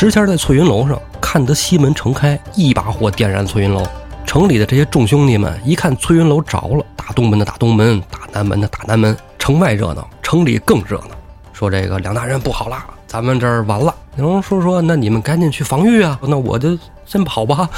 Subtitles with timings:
[0.00, 3.84] 时迁在翠云楼上看得西门城开，一把火点燃翠云楼。
[4.24, 9.16] 城里的这些众兄弟们一看翠云楼着了，打东门的打东门，打南门的打南门。
[9.40, 11.08] 城外热闹，城里更热闹。
[11.52, 12.76] 说这个梁大人不好了，
[13.08, 13.92] 咱们这儿完了。
[14.14, 16.16] 梁龙说说，那你们赶紧去防御啊！
[16.22, 17.68] 那我就先跑吧。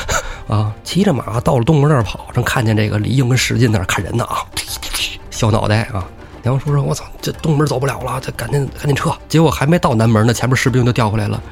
[0.47, 4.45] 啊，骑着马到了东门那儿跑，正看见这个李应跟史进在那儿看人呢啊，
[5.33, 6.07] 小脑袋啊。
[6.43, 11.43] 梁叔说：“我操，这东门走不了了，这赶紧赶紧撤。”结果还没到南门呢，前面士兵就调回来了。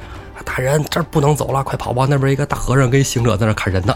[0.43, 2.05] 大人，这儿不能走了，快跑吧！
[2.09, 3.95] 那边一个大和尚跟行者在那砍人呢。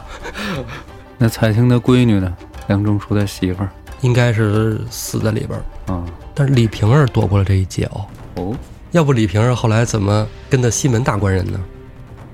[1.18, 2.36] 那彩青的闺女呢？
[2.68, 3.70] 梁中书的媳妇儿
[4.02, 6.06] 应该是死在里边儿，啊。
[6.34, 8.06] 但是李瓶儿躲过了这一劫哦。
[8.36, 8.56] 哦
[8.92, 11.60] 要不李瓶儿后来怎么跟的西门大官人呢？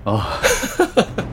[0.03, 0.21] 哦，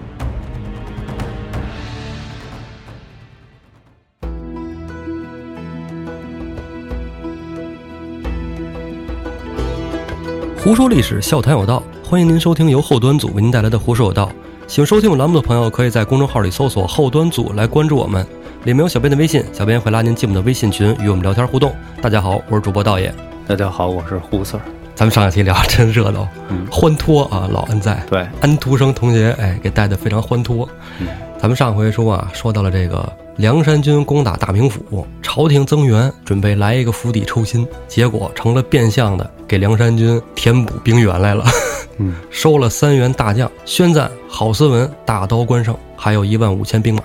[10.66, 14.27] 胡说历史，笑谈有道，欢迎您收听由后端组为您带来的《胡说有道》。
[14.66, 18.27] 喜欢收听我栏目的朋友，可以在公众号里搜索“后端组”来关注我们，
[18.65, 21.73] 里面有小编的微信，小编会拉您进我们的微信群，与我们聊天互动。
[22.02, 23.15] 大家好，我是主播道爷。
[23.46, 24.60] 大家好，我是胡 Sir。
[24.96, 27.48] 咱们上一期聊真热闹，嗯欢脱啊！
[27.48, 30.69] 老安在，对，安徒生同学，哎，给带的非常欢脱。
[30.98, 31.07] 嗯
[31.38, 41.45] 咱们上回说啊，说到了这个梁山军攻打大名府，朝廷增援，准备来一个釜底抽薪，结果成了变相的给梁山军填补兵源来了。
[41.98, 47.02] 嗯， 收了三员大将，宣赞郝思文大刀关胜，还有一万五千兵马。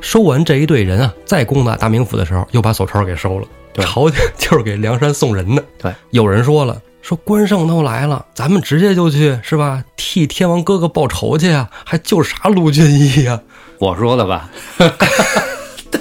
[0.00, 3.46] 收完这一队人啊，再攻打大名府的时候，又把手抄给收了。
[3.74, 5.62] 对朝廷就是给梁山送人的。
[5.78, 9.84] 对，有人说了，说关胜都来了，咱们直接就去是吧？
[9.96, 13.38] 替天王哥哥报仇去啊，还救啥卢俊义呀？
[13.78, 14.48] 我说的吧？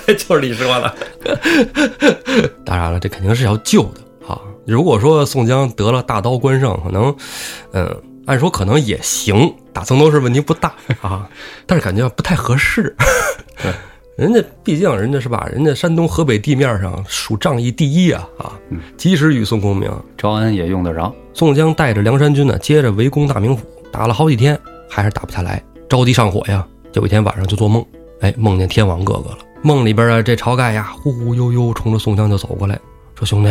[0.05, 0.95] 对， 就是你说的。
[2.65, 4.39] 当然了，这肯定是要救的啊。
[4.65, 7.15] 如果说宋江得了大刀关胜，可能，
[7.73, 11.29] 嗯，按说可能也行，打曾头市问题不大啊，
[11.65, 12.95] 但是感觉不太合适。
[13.61, 13.71] 对，
[14.17, 15.47] 人家毕竟人家是吧？
[15.51, 18.53] 人家山东河北地面上数仗义第一啊啊！
[18.69, 21.13] 嗯及时雨宋公明，招安也用得着。
[21.33, 26.65] 宋江带着梁山军呢，接着围攻大名府，打了好几天，还是打不下来，着急上火呀。
[26.93, 27.85] 有一天晚上就做梦，
[28.21, 29.37] 哎，梦见天王哥哥了。
[29.65, 32.79] 梦里边啊，这晁盖呀，忽忽悠悠冲着宋江就走过来，
[33.15, 33.49] 说：“兄弟，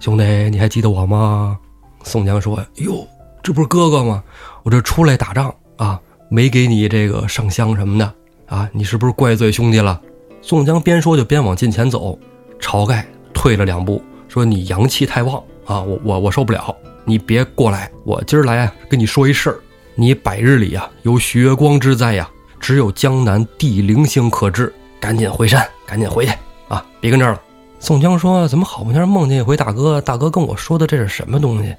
[0.00, 1.56] 兄弟，你还记得我吗？”
[2.02, 3.06] 宋江说：“哟，
[3.40, 4.20] 这不是哥哥吗？
[4.64, 8.14] 我这出来打仗啊，没给你这个上香什么的
[8.46, 10.00] 啊，你是不是怪罪兄弟了？”
[10.42, 12.18] 宋江边说就边往近前走，
[12.58, 16.74] 晁盖退了两步，说：“你阳气太旺啊，我我我受不了，
[17.04, 19.60] 你别过来，我今儿来，跟你说一事儿，
[19.94, 22.28] 你百日里啊有血光之灾呀，
[22.58, 26.32] 只有江南地灵星可治，赶紧回山，赶紧回去
[26.68, 27.42] 啊，别跟这儿了。”
[27.80, 30.00] 宋江说：“怎么好不容易梦见一回大哥？
[30.00, 31.74] 大哥跟我说的这是什么东西？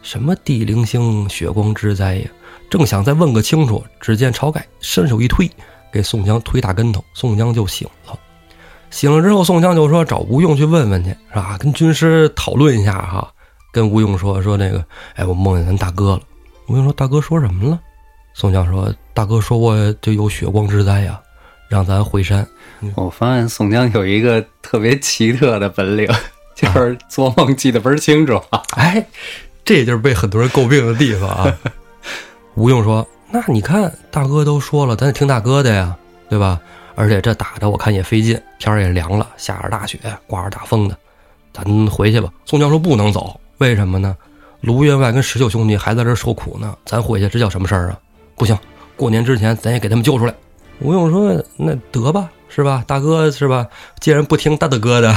[0.00, 2.28] 什么地灵星、血光之灾呀？”
[2.70, 5.48] 正想再问个清楚，只见晁盖伸手一推，
[5.92, 8.18] 给宋江推大跟头，宋江就醒了。
[8.90, 11.56] 醒了之后，宋江就说找吴用去问问去，是吧？
[11.58, 13.30] 跟军师讨论一下哈。
[13.72, 14.82] 跟吴用说说那个，
[15.16, 16.22] 哎，我梦见咱大哥了。
[16.66, 17.78] 吴用说大哥说什么了？
[18.32, 21.20] 宋江说大哥说我就有血光之灾呀，
[21.68, 22.46] 让咱回山。
[22.94, 26.06] 我发现宋江有一个特别奇特的本领，
[26.54, 28.40] 就是做梦记得倍儿清楚。
[28.76, 29.04] 哎，
[29.64, 31.58] 这就是被很多人诟病的地方啊。
[32.54, 35.96] 吴用说：“那你看，大哥都说了，咱得听大哥的呀，
[36.28, 36.60] 对吧？
[36.94, 40.96] 而且这打的我看也费劲，天儿也凉了，下着大雪，刮着大风的，
[41.52, 44.16] 咱回去吧。”宋江说：“不能走，为什么呢？
[44.62, 47.98] 卢员外跟石秀兄弟还在这受苦呢，咱回去这叫什么事儿啊？
[48.36, 48.58] 不行，
[48.96, 50.34] 过年之前咱也给他们救出来。”
[50.80, 52.84] 吴用说：“那得吧，是吧？
[52.86, 53.66] 大哥是吧？
[54.00, 55.14] 既然不听大大哥的，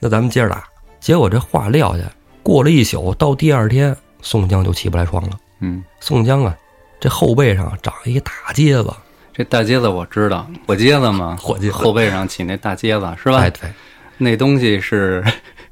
[0.00, 0.64] 那咱们接着打。”
[0.98, 2.02] 结果这话撂下，
[2.42, 5.30] 过了一宿，到第二天，宋江就起不来床了。
[5.60, 6.56] 嗯，宋江啊，
[6.98, 8.92] 这后背上长一个大疖子，
[9.32, 13.38] 这大疖子我知道，火疖子嘛，火疖后背上起那大疖子是吧？
[13.38, 13.70] 哎，对，
[14.16, 15.22] 那东西是，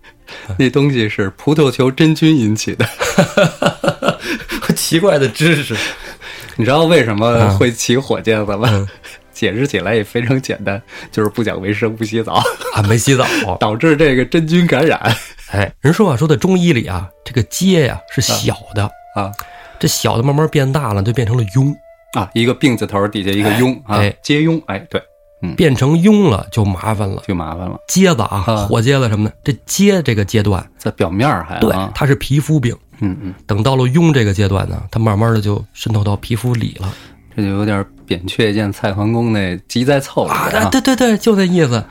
[0.58, 2.86] 那东西是葡萄球真菌引起的。
[4.76, 5.74] 奇怪的知识。
[6.56, 8.68] 你知道为什么会起火疖子吗？
[8.72, 8.88] 嗯。
[9.34, 10.80] 解释起来也非常简单，
[11.10, 12.34] 就是不讲卫生、不洗澡，
[12.72, 13.26] 啊，没洗澡。
[13.58, 14.96] 导致这个真菌感染。
[15.50, 18.84] 哎，人说啊，说在中医里啊，这个疖呀是小的，
[19.16, 19.32] 啊。
[19.80, 21.74] 这小的慢慢变大了，就变成了痈，
[22.12, 22.30] 啊！
[22.32, 25.02] 一个病字头底下一个痈啊哎，接痈，哎，对，
[25.56, 27.20] 变成痈了就麻烦了。
[27.26, 28.56] 就麻烦了，疖子啊，啊。
[28.68, 32.74] 火疖子什么的，这疖这个阶段，在表面儿还对啊，，它是皮肤病。
[33.00, 36.92] 嗯嗯，等到了痈这个阶段呢，它慢慢的就渗透到皮肤里了
[37.36, 40.50] 这就有点扁鹊见蔡桓公那急在凑里啊！
[40.54, 41.84] 啊，对对对，就那意思。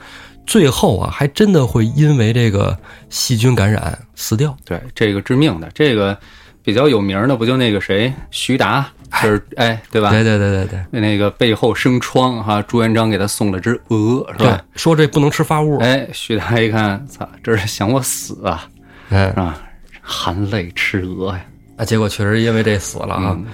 [0.45, 2.77] 最后啊，还真的会因为这个
[3.09, 4.55] 细菌感染死掉。
[4.65, 6.17] 对，这个致命的，这个
[6.61, 8.85] 比较有名的不就那个谁徐达，
[9.21, 10.09] 就是哎，对吧？
[10.11, 18.67] 对对对对对那个背后生疮哈，朱元璋给他送了只鹅，是吧？，说这不能吃发物，哎，徐达一看，操，这是想我死啊，
[19.09, 19.57] 哎是，吧？
[20.03, 21.45] 含泪吃鹅呀，
[21.77, 23.35] 啊，结果确实因为这死了啊。
[23.35, 23.45] 嗯。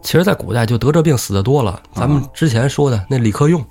[0.00, 1.82] 其实，在古代就得这病死的多了。
[1.92, 3.62] 咱们之前说的那李克用。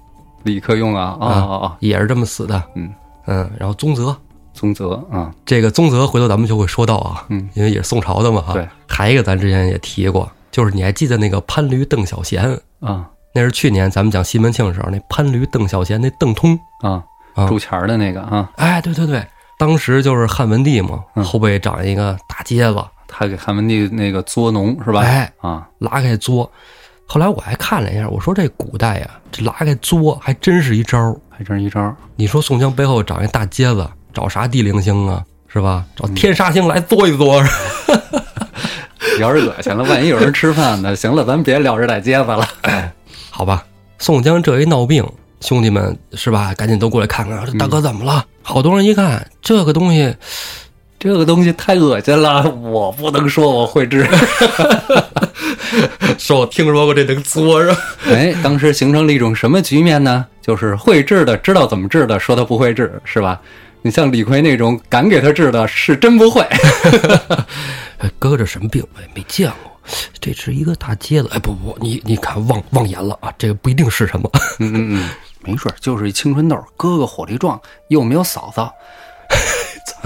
[0.43, 2.61] 李克用啊，哦哦哦，也是这么死的。
[2.75, 2.93] 嗯。
[3.27, 4.15] 嗯，然后宗泽，
[4.53, 8.53] 宗泽啊，这个宗泽回头咱们就会说到啊，嗯，因为也是宋朝的嘛哈。
[8.53, 12.59] 对，还一个咱之前也提过，就是你还记得那个潘驴邓小闲？
[12.81, 13.09] 啊。
[13.33, 17.03] 那是去年咱们讲西门庆的时候，那潘驴邓小闲那邓通，啊，
[17.35, 17.47] 啊。
[17.47, 19.25] 铸钱儿的那个啊，哎，对对对，
[19.57, 25.01] 当时就是汉文帝嘛，嗯后背长一个大疖子，他给汉文帝那个作农是吧？
[25.01, 26.49] 哎，啊，拉开作。
[27.05, 31.15] 后来我还看了一下，我说这古代呀，这拉开作还真是一招儿。
[31.29, 31.95] 还真是一招儿。
[32.15, 35.23] 你说宋江背后长一大疖子，找啥地灵星啊？
[35.47, 35.85] 是吧？
[35.87, 37.43] 嗯找天杀星来作一嘬。
[39.19, 40.95] 有点恶心了，万一有人吃饭呢？
[40.95, 42.47] 行了，咱别聊这大疖子了。
[43.31, 43.65] 好吧，
[43.97, 45.03] 宋江这一闹病，
[45.41, 46.53] 兄弟们是吧？
[46.55, 48.25] 赶紧都过来看看，这大哥怎么了？
[48.41, 50.15] 好多人一看这个东西，
[50.99, 54.07] 这个东西太恶心了，我不能说我会治。
[56.17, 57.77] 说我听说过这能作是吧？
[58.07, 60.25] 哎，当时形成了一种什么局面呢？
[60.41, 63.39] 就是会治的知道怎么治的，说他不会治，是吧？
[63.83, 66.41] 你像李逵那种敢给他治的，是真不会。
[67.99, 68.83] 哎，哥哥这什么病？
[68.95, 69.76] 我也，没见过。
[70.19, 71.29] 这是一个大街子。
[71.31, 74.29] 哎，不不，你你看忘忘言了啊，这个不一定是什么。
[74.59, 75.09] 嗯嗯嗯，
[75.41, 78.61] 没准儿就是一青春痘，哥哥火力壮，又没有嫂子。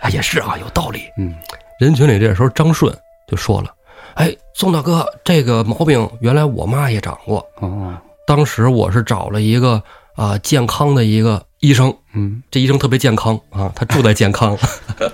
[0.00, 1.04] 啊，也是啊，有道理。
[1.18, 1.34] 嗯，
[1.78, 2.96] 人群里这时候张顺
[3.28, 3.72] 就说了
[4.14, 7.44] ：“哎，宋大哥，这个毛病原来我妈也长过。
[7.60, 7.94] 哦，
[8.26, 9.82] 当时我是找了一个
[10.14, 14.56] 啊、健康的一个医生，嗯这医生特别健康啊，他住在健康，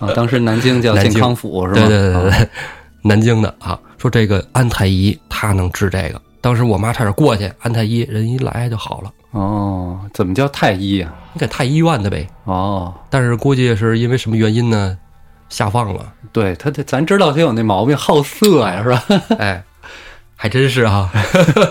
[0.01, 1.87] 啊，当时南京叫健康府是吧？
[1.87, 2.49] 对对对对，
[3.03, 6.21] 南京的啊，说这个安太医他能治这个。
[6.41, 12.27] 当时我妈差点过去，安太医人一来就好了，哦，怎么叫太医呀、你给太医院的呗。
[12.45, 14.97] 哦，但是估计是因为什么原因呢，
[15.49, 16.13] 下放了。
[16.33, 19.05] 对他，他咱知道他有那毛病，好色呀，是吧？
[19.39, 19.63] 哎，
[20.35, 21.11] 还真是哈、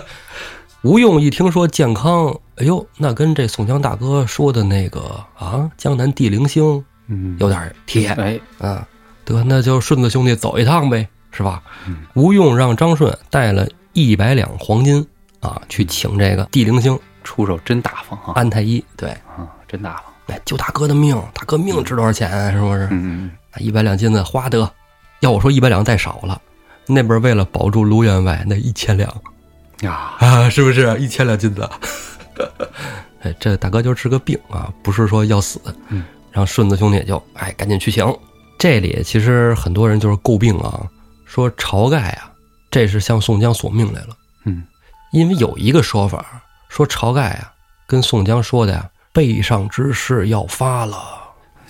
[0.83, 5.01] 吴用一听说健康，哎呦，那跟这宋江大哥说的那个
[5.37, 8.87] 啊，江南地灵星嗯，有点贴哎，啊。
[9.25, 11.61] 得，那就顺子兄弟走一趟呗，是吧？
[11.87, 15.05] 嗯吴用让张顺带了一百两黄金
[15.39, 18.33] 啊，去请这个地灵星出手真大方啊！
[18.35, 18.83] 安太医。
[18.95, 20.05] 对，啊，真大方。
[20.27, 22.51] 哎，救大哥的命，大哥命值多少钱啊？
[22.51, 22.87] 是不是？
[22.91, 24.69] 嗯那一百两金子花得，
[25.21, 26.39] 要我说一百两带少了，
[26.85, 29.09] 那边为了保住卢员外，那一千两。
[29.81, 31.67] 嗯呀，啊，是不是一千两金子？
[33.21, 35.59] 哎，这大哥就是个病啊，不是说要死。
[35.87, 38.05] 嗯，然后顺子兄弟就哎赶紧去请。
[38.57, 40.85] 这里其实很多人就是诟病啊，
[41.29, 42.31] 说晁盖啊，
[42.71, 44.17] 这是向宋江索命来了。
[44.45, 44.63] 嗯，
[45.11, 47.53] 因为有一个说法说晁盖啊
[47.85, 50.97] 跟宋江说的呀，背上之事要发了。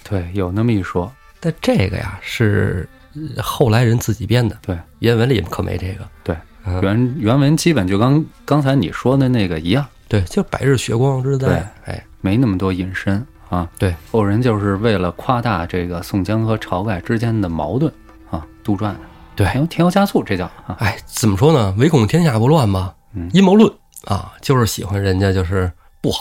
[0.02, 1.12] 对，有那么一说。
[1.42, 2.88] 但这个呀是
[3.36, 6.08] 呃后来人自己编的，对，原文里可没这个。
[6.24, 11.70] 对，嗯原原文基本就刚刚才你说的那个一样，对，就百日血光之灾。
[11.84, 13.70] 哎，没那么多隐身啊。
[13.78, 17.92] 对，后人就是为了夸大这个宋江和晁盖之间的矛盾
[18.30, 19.00] 啊，杜撰的，
[19.44, 20.76] 对添油添油加醋，这叫啊。
[20.80, 21.74] 哎，怎么说呢？
[21.78, 22.94] 唯恐天下不乱吧。
[23.14, 23.72] 嗯阴谋论
[24.06, 25.72] 啊，就是喜欢人家就是
[26.02, 26.20] 不好，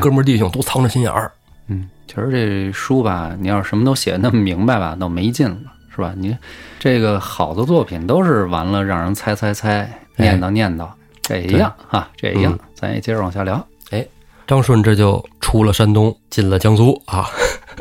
[0.00, 1.30] 哥们儿弟兄都藏着心眼儿。
[1.66, 6.14] 嗯，其实这书吧，你要是什么都写得那么明白吧，倒没劲了，是吧？
[6.16, 6.36] 你
[6.78, 10.88] 这个好的作品都是完了让人猜猜猜，念叨念叨，
[11.22, 12.58] 这也一样啊，这也一样嗯。
[12.74, 13.64] 咱也接着往下聊。
[13.90, 14.04] 哎
[14.46, 17.28] 张顺这就出了山东，进了江苏啊，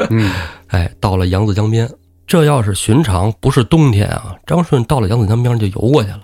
[0.10, 0.32] 嗯，
[0.67, 1.89] 哎，到了扬子江边。
[2.32, 6.22] 这要是寻常，不是冬天啊，张顺到了扬子江边就游过去了。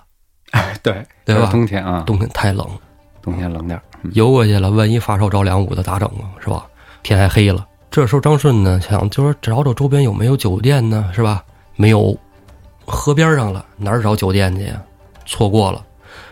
[0.52, 2.66] 哎 对，对吧冬天啊，冬天太冷，
[3.22, 3.84] 冬天冷点儿。
[4.04, 6.32] 嗯游过去了，万一发烧着凉捂的咋整啊？
[6.40, 6.66] 是吧？
[7.04, 11.12] 天还黑了，这时候张顺呢想就说找找周边有没有酒店呢？
[11.14, 11.44] 是吧？
[11.76, 12.18] 没有，
[12.86, 14.82] 河边上了，哪儿找酒店去呀？
[15.26, 15.86] 错过了，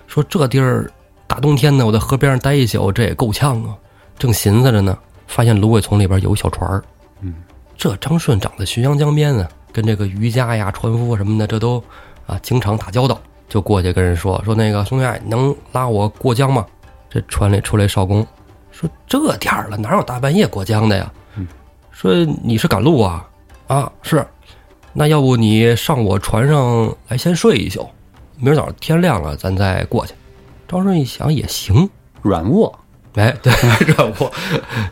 [0.07, 0.89] 说这地儿
[1.27, 3.75] 大冬天的，我在河边上待一宿，这也够呛啊。
[4.17, 6.81] 正寻思着呢，发现芦苇丛里边有一小船儿。
[7.19, 7.33] 嗯，
[7.75, 11.83] 这张顺长在浔阳江边呢，跟这个渔家呀、船夫什么的，这都
[12.25, 16.65] 啊经常打交道，就过去跟人说说那个兄弟，你能拉我过江吗？
[17.09, 18.25] 这船里出来少公，
[18.71, 21.11] 说这点儿了，哪有大半夜过江的呀？
[21.35, 21.45] 嗯，
[21.91, 23.27] 说你是赶路啊？
[23.67, 24.25] 啊，是。
[24.93, 27.85] 那要不你上我船上来先睡一宿，
[28.37, 30.13] 明儿早上天亮了咱再过去。
[30.69, 31.89] 张顺一想也行，
[32.21, 32.73] 软卧，
[33.15, 33.51] 哎，对，
[33.93, 34.31] 软卧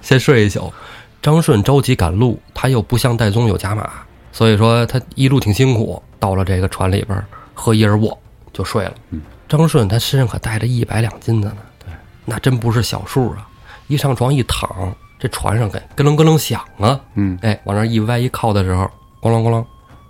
[0.01, 0.73] 先睡一宿。
[1.21, 3.89] 张顺着急赶路，他又不像戴宗有甲马，
[4.33, 6.03] 所以说他一路挺辛苦。
[6.19, 8.17] 到了这个船里边儿，合一人卧
[8.53, 8.93] 就睡了。
[9.09, 13.45] 嗯，张顺他身上可带着一百两金子呢，对，那真不是小数啊！
[13.87, 16.97] 一上床一躺，这船上给咯楞咯楞响啊！
[17.15, 18.89] 嗯，哎，往那一歪一靠的时候，
[19.21, 19.65] 咣啷咣啷，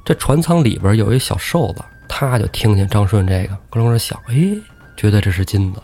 [0.06, 4.36] 这船舱里边有一小瘦子，他就听见张顺这个咯楞咯楞响，哎，
[4.96, 5.82] 觉得这是金子，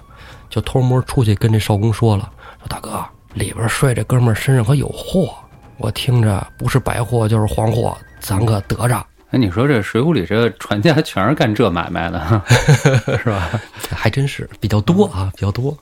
[0.48, 3.04] 就偷摸出去跟这少公说了，说大哥
[3.34, 5.34] 里边睡这哥们儿身上可有货，
[5.78, 9.06] 我听着不是白货就是黄货，咱可得着。
[9.32, 12.42] 哎，你说这《水浒》里这船家全是干这买卖的，
[13.24, 13.50] 是吧？
[13.92, 15.78] 还真是比较多啊，比较多。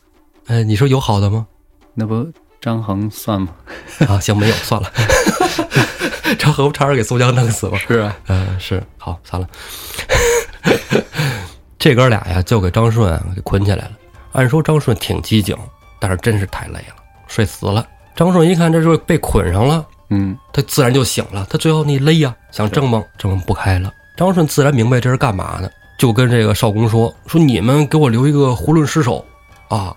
[0.48, 1.48] 呃，你说有好的吗？
[1.94, 2.28] 那不
[2.60, 3.48] 张衡算吗？
[4.08, 4.92] 啊，行，没有，算了。
[6.38, 7.78] 张衡差点给宋江弄死了。
[7.78, 9.48] 是啊，嗯、是，好，算了。
[11.80, 13.92] 这哥俩呀，就给张顺啊给捆起来了。
[14.34, 15.56] 按说张顺挺机警，
[16.00, 16.96] 但是真是太累了，
[17.28, 17.88] 睡死了。
[18.14, 21.46] 张顺一看这就是被捆上了，嗯，他自然就醒了。
[21.50, 23.94] 他最后那勒呀，想挣蒙，挣蒙不开了。
[24.16, 29.24] 张顺自然明白这是干嘛呢，就跟这个少公说：“说你们给我留一个囫囵尸首
[29.68, 29.96] 啊！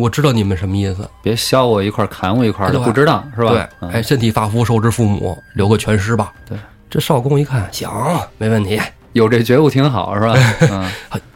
[0.00, 3.50] 我知道你们什么意思，别削我一块砍我一块儿的，不值当是吧？
[3.50, 6.32] 对，嗯哎，身体发肤受之父母，留个全尸吧。
[6.48, 6.56] 对，
[6.88, 7.90] 这少公一看，行，
[8.38, 8.80] 没问题。
[9.12, 10.34] 有这觉悟挺好是吧？
[10.70, 10.90] 嗯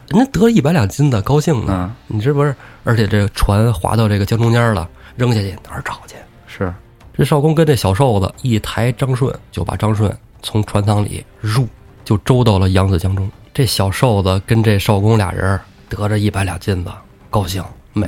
[0.08, 1.90] 人家得了一百两金子，高兴呢。
[2.08, 2.54] 嗯，你这不是？
[2.84, 6.14] 而且这船划到这个江中间了，扔下去哪儿找去？
[7.16, 11.66] 是，这少公跟这小瘦子一抬张顺，就把张顺从船舱里入，
[12.04, 13.30] 就周到了扬子江中。
[13.54, 15.58] 这小瘦子跟这少公俩人
[15.88, 16.90] 得着一百两金子，
[17.30, 18.06] 高兴美。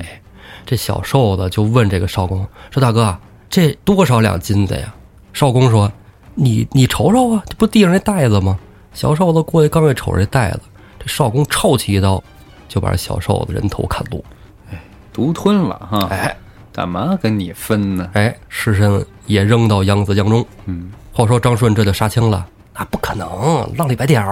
[0.66, 3.16] 这小瘦子就问这个少公说：“大哥，
[3.48, 4.94] 这多少两金子呀？”
[5.32, 5.90] 少公说
[6.36, 8.58] ：“你你瞅瞅啊，这不地上那袋子吗？”
[8.92, 10.60] 小瘦子过去刚一瞅这袋子，
[10.98, 12.22] 这少公抄起一刀，
[12.68, 14.22] 就把这小瘦子人头砍落。
[14.70, 14.78] 哎
[15.12, 16.06] 独吞了哈。
[16.10, 16.36] 哎
[16.78, 18.08] 干嘛跟你分呢？
[18.12, 20.46] 哎，尸身也扔到扬子江中。
[20.66, 24.24] 嗯，话说张顺这就杀青了，那不可能，浪里白条。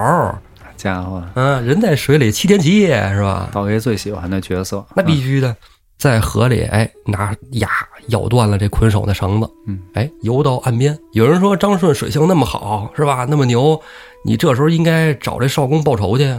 [0.76, 3.48] 家伙，嗯，人在水里七天七夜是吧？
[3.52, 5.56] 宝爷最喜欢的角色，那必须的，
[5.98, 7.68] 在河里，哎，拿牙
[8.10, 10.96] 咬断了这捆手的绳子，嗯，哎，游到岸边。
[11.14, 13.26] 有人说张顺水性那么好，是吧？
[13.28, 13.82] 那么牛，
[14.24, 16.32] 你这时候应该找这少公报仇去。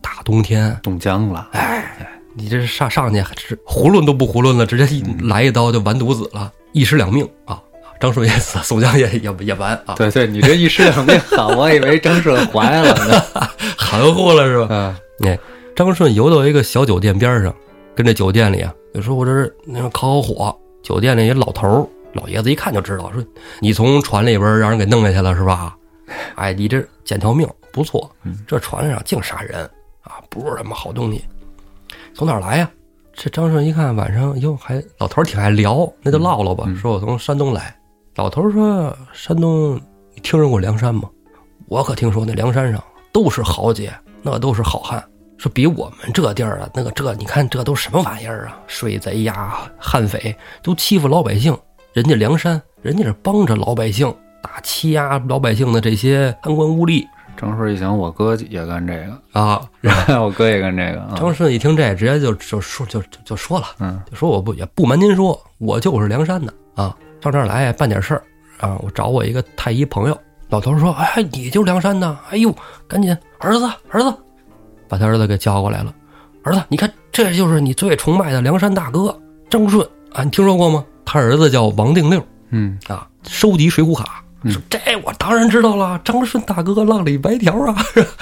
[0.00, 1.48] 大冬天，冻僵了。
[2.34, 7.62] 你这上上去是囫囵都不囫囵了，直接一来一刀就完犊子了，一尸两命啊！
[8.00, 13.22] 张顺也死，宋江也也也完啊， 对对，你这一尸两命好，我以为张顺怀了呢。
[13.78, 14.66] 含糊了是吧？
[14.70, 14.96] 嗯
[15.30, 15.38] 哎，
[15.76, 17.54] 张顺游到一个小酒店边上，
[17.94, 20.58] 跟这酒店里啊，就说我这是那个烤烤火。
[20.82, 23.24] 酒店里一老头儿老爷子一看就知道，说
[23.60, 25.76] 你从船里边让人给弄下去了是吧？
[26.34, 28.10] 哎，你这捡条命不错，
[28.48, 29.60] 这船上净杀人
[30.02, 31.24] 啊，不是什么好东西。
[32.14, 32.70] 从哪儿来呀？
[33.14, 36.66] 这张顺一看晚上哟，还老头儿挺爱聊，那就唠唠吧。
[36.80, 37.74] 说我从山东来。
[38.16, 39.74] 老头儿说山东，
[40.14, 41.08] 你听说过梁山吗？
[41.68, 43.92] 我可听说那梁山上都是豪杰，
[44.22, 45.02] 那都是好汉。
[45.38, 48.60] 说比我们这地儿啊，那个这你看这都什么玩意儿啊？
[48.66, 51.56] 水贼呀、悍匪都欺负老百姓，
[51.92, 57.04] 人家梁山，人家是帮着老百姓打欺压老百姓的这些贪官污吏
[57.36, 59.62] 张顺一想，我哥也干这个，啊。
[59.80, 61.14] 然后我哥也干这个啊。
[61.16, 68.22] 张顺一听这，直接就就说就就就说了，嗯，就说我不也不瞒您说，我就是梁山的啊，上这儿来办点事儿
[68.60, 70.18] 啊，我找我一个太医朋友。
[70.48, 72.18] 老头说：“哎，你就是梁山的？
[72.30, 72.54] 哎呦，
[72.86, 74.14] 赶紧儿子儿子，
[74.86, 75.94] 把他儿子给叫过来了。
[76.44, 80.84] 儿子，你看这就是你最崇拜的梁山大哥张顺啊，你听说过吗？
[81.06, 84.21] 他儿子叫王定六嗯，啊，收集水浒卡。
[84.50, 87.76] 说这我当然知道了，张顺大哥浪里白条啊！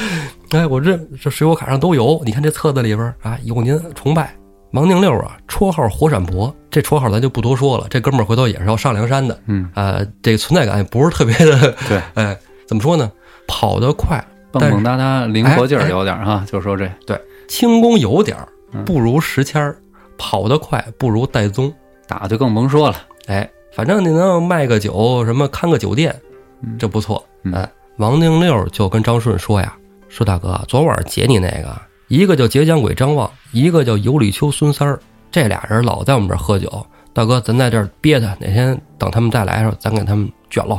[0.51, 4.35] 哎，我这这水果卡上都有，你看这册子里边啊有您崇拜
[4.73, 7.87] 王定六啊，绰号火闪婆，这绰号咱就不多说了。
[7.89, 12.37] 这哥们儿回头也是要上梁山的，嗯，呃，这个存在感也不是特别的， 对，哎，
[12.67, 13.11] 怎么说呢？
[13.49, 16.45] 跑得快，蹦蹦哒哒，灵活劲儿有点儿哈。
[16.47, 19.77] 就说这对，轻功有点儿嗯不如石谦儿，
[20.17, 21.73] 跑得快不如戴宗。
[22.07, 22.97] 打就更甭说了。
[23.27, 26.15] 哎，反正你能卖个酒，什么看个酒店，
[26.63, 27.25] 嗯这不错。
[27.45, 29.75] 嗯哎，王定六就跟张顺说呀
[30.09, 31.75] ：“说大哥，昨晚劫你那个，
[32.09, 34.99] 一个叫劫江鬼张望，一个叫尤里秋孙三儿，
[35.31, 36.85] 这俩人老在我们这儿喝酒。
[37.13, 40.79] 大哥，咱在这儿憋他，哪天等他们再来的时候，咱给他们卷喽。”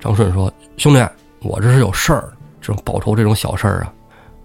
[0.00, 1.04] 张顺说：“兄弟，
[1.40, 3.92] 我这是有事儿，这种报仇这种小事儿啊，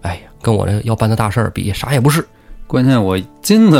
[0.02, 2.26] 哎呀，跟我这要办的大事儿比，啥也不是。
[2.66, 3.78] 关键我金子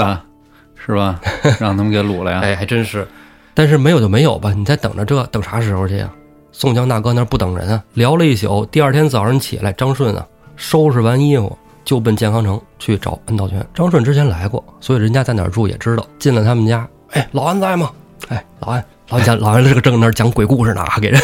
[0.77, 1.21] 是吧？
[1.59, 2.41] 让他们给掳了呀。
[2.41, 3.07] 哎，还真是。
[3.55, 6.11] 但是没有就没有吧，你再等着这，等啥时候去呀？
[6.53, 13.65] 宋江大哥那不等人啊，聊了一宿，第二天早上起来，张顺啊收拾完衣服就奔健康城去找安道全。
[13.75, 16.07] 张顺之前来过，所以人家在哪儿住也知道。
[16.19, 17.91] 进了他们家，哎，老安在吗？
[18.29, 21.21] 哎，老安，老安讲，老安这个正那儿讲鬼故事呢，还给人。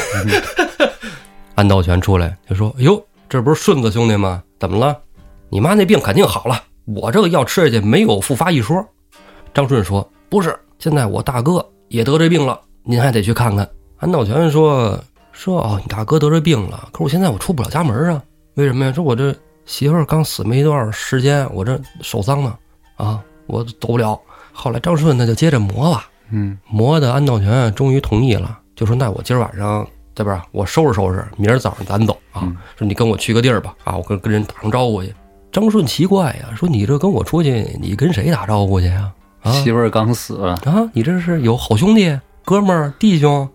[1.55, 4.43] 安道全出来就说：“哟，这不是顺子兄弟吗？
[4.59, 4.97] 怎么了？”
[5.49, 8.85] 你妈那病肯定好了，我这个药吃下去没有复发一说。
[9.53, 13.69] 张顺说：“不是，现在我大哥也得这病了，您还得去看看。”
[13.99, 14.99] 安道全说
[15.31, 18.23] ：“说哦，你大哥得这病了，可是我现在我出不了家门啊，
[18.55, 18.93] 为什么呀？
[18.93, 19.35] 说我这
[19.67, 22.57] 媳妇儿刚死没一段时间，我这守丧呢，
[22.97, 24.19] 啊，我走不了。”
[24.53, 32.41] 后来张顺他就接着磨吧，嗯磨的安道全终于同意了，就说：“那我今儿晚上这边我收拾收拾，明儿早上咱走啊。
[32.43, 35.15] 嗯说你跟我去个地儿吧，啊，我跟跟人打声招呼去。”
[35.53, 39.03] 张顺奇怪呀，说：“你这跟我出去，你跟谁打招呼去呀？
[39.03, 39.13] 啊
[39.45, 40.59] 媳妇儿刚死，啊，
[40.93, 43.49] 你这是有好兄弟、哥们儿、弟兄？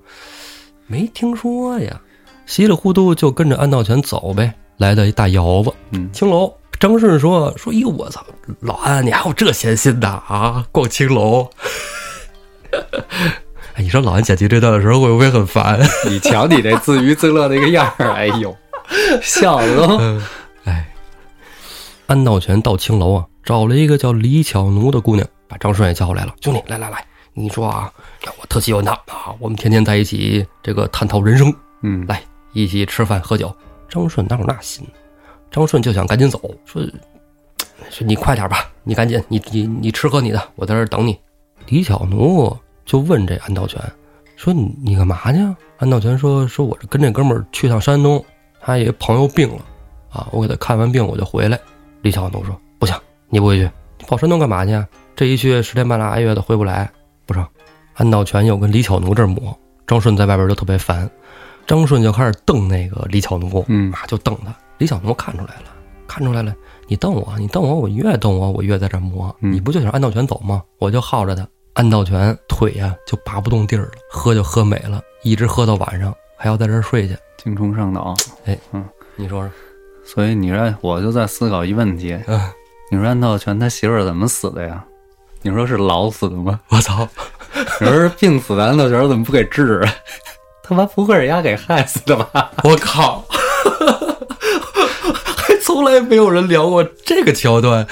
[0.87, 2.01] 没听说呀。”
[2.45, 6.53] 稀里糊涂就跟着安道全走呗，来到一大窑子，嗯青楼。
[6.79, 8.23] 张顺说：“说哟，我操，
[8.59, 10.65] 老安，你还有这闲心的啊？
[10.71, 11.49] 逛青楼。
[13.73, 15.79] ”哎，你说老安剪辑这段的时候会不会很烦？
[16.07, 18.55] 你瞧你这自娱自乐那个样儿，哎呦，
[19.23, 19.99] 笑的都
[20.65, 20.93] 哎，
[22.07, 26.35] 安道全到青楼啊，找了一个叫李巧奴的姑娘，把张顺也叫来了。
[26.41, 27.89] 兄弟，来来来，你说啊，
[28.41, 32.21] 我特喜欢他啊，我们天天在一起这个探讨人生，嗯来
[32.51, 33.55] 一起吃饭喝酒。
[33.87, 34.85] 张顺哪有那心？
[35.49, 36.83] 张顺就想赶紧走，说
[37.89, 41.17] 说你快点吧，你赶紧，你你你吃喝你的，我在这儿等你。
[41.67, 43.81] 李巧奴就问这安道全
[44.35, 45.55] 说你你干嘛去啊？
[45.77, 48.23] 安道全说说我这跟这哥们儿去趟山东，
[48.59, 49.61] 他有一朋友病了
[50.09, 51.57] 啊，我给他看完病我就回来。
[52.01, 52.93] 李小奴说不行，
[53.29, 53.63] 你不回去，
[53.99, 54.85] 你跑山东干嘛去啊？
[55.15, 56.91] 这一去十天半拉月的回不来，
[57.25, 57.45] 不成。
[57.93, 59.57] 安道全又跟李巧奴这儿磨，
[59.87, 61.09] 张顺在外边就特别烦，
[61.65, 64.53] 张顺就开始瞪那个李巧奴，嗯啊就瞪他。
[64.77, 65.73] 李巧奴看出来了，
[66.05, 66.53] 看出来了，
[66.87, 69.33] 你瞪我，你瞪我，我越瞪我，我越在这儿磨。
[69.39, 70.61] 嗯你不就想安道全走吗？
[70.79, 77.15] 我就耗着他，安道全腿呀、就拔不动地儿了，喝就喝没了，一直喝到晚上，还要在这儿睡去。
[77.37, 78.13] 精虫上脑。
[79.15, 79.49] 你说说，
[80.03, 82.41] 所以你说，我就在思考一问题：嗯，
[82.91, 84.85] 你说安道全他媳妇儿怎么死的呀？
[85.45, 86.59] 你说是老死的吗？
[86.69, 87.07] 我操，
[87.79, 89.93] 你说是病死的，安道全怎么不给治啊？
[90.67, 92.49] 他妈不会是丫给害死的吧？
[92.65, 93.23] 我靠！
[95.37, 97.85] 还从来没有人聊过这个桥段，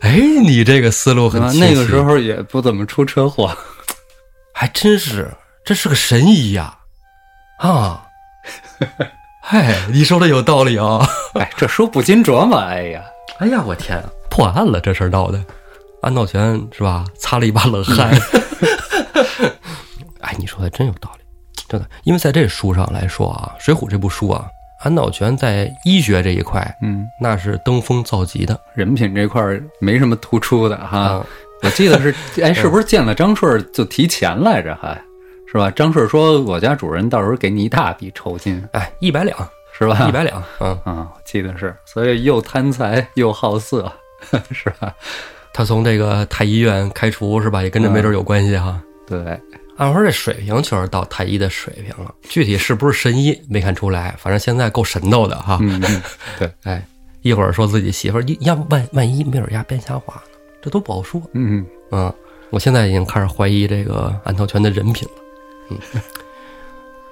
[0.00, 1.30] 哎，你这个思路？
[1.30, 3.56] 很那个时候也不怎么出车祸，
[4.52, 5.30] 还真是，
[5.64, 6.76] 这是个神医呀！
[7.60, 8.02] 啊，
[9.40, 11.06] 嗨，你说的有道理啊！
[11.34, 13.04] 哎，这书不禁琢磨，哎呀，
[13.38, 15.40] 哎呀，我天啊，破案了，这事儿闹的，
[16.02, 17.04] 安道全是吧？
[17.16, 18.10] 擦了一把冷汗。
[20.20, 21.24] 哎，你说的真有道理，
[21.68, 24.46] 真的，因为在这书上来说啊，《水浒》这部书啊，
[24.82, 30.98] 安道全在医学这一块嗯，那是登峰造极的人品这块儿没什么突出的哈。
[30.98, 31.26] 啊。
[31.62, 34.76] 我记得是， 哎，是不是见了张顺儿就提钱来着？
[34.80, 35.00] 还
[35.50, 35.70] 是吧？
[35.70, 39.36] 张顺儿说，我家主人到时候给你一大笔酬金，哎，一百两，
[39.76, 40.06] 是吧？
[40.08, 43.90] 一百两，嗯，嗯，我记得是，所以又贪财又好色，
[44.52, 44.94] 是吧？
[45.52, 47.62] 他从这个太医院开除是吧？
[47.62, 48.80] 也跟这没准有关系哈。
[49.06, 49.18] 对，
[49.76, 55.58] 按说这水平确实到太医的水平了，具体是不是神医没看出来，反正现在够神叨的哈。
[55.60, 56.02] 嗯，嗯
[56.38, 56.86] 对， 哎，
[57.22, 61.20] 一会儿说自己媳妇儿，要不万万一没准丫编瞎话呢，这都不好说。
[61.32, 62.12] 嗯，嗯，
[62.50, 65.14] 我现在已经开始怀疑这个安道全的人品了。
[65.70, 65.78] 嗯，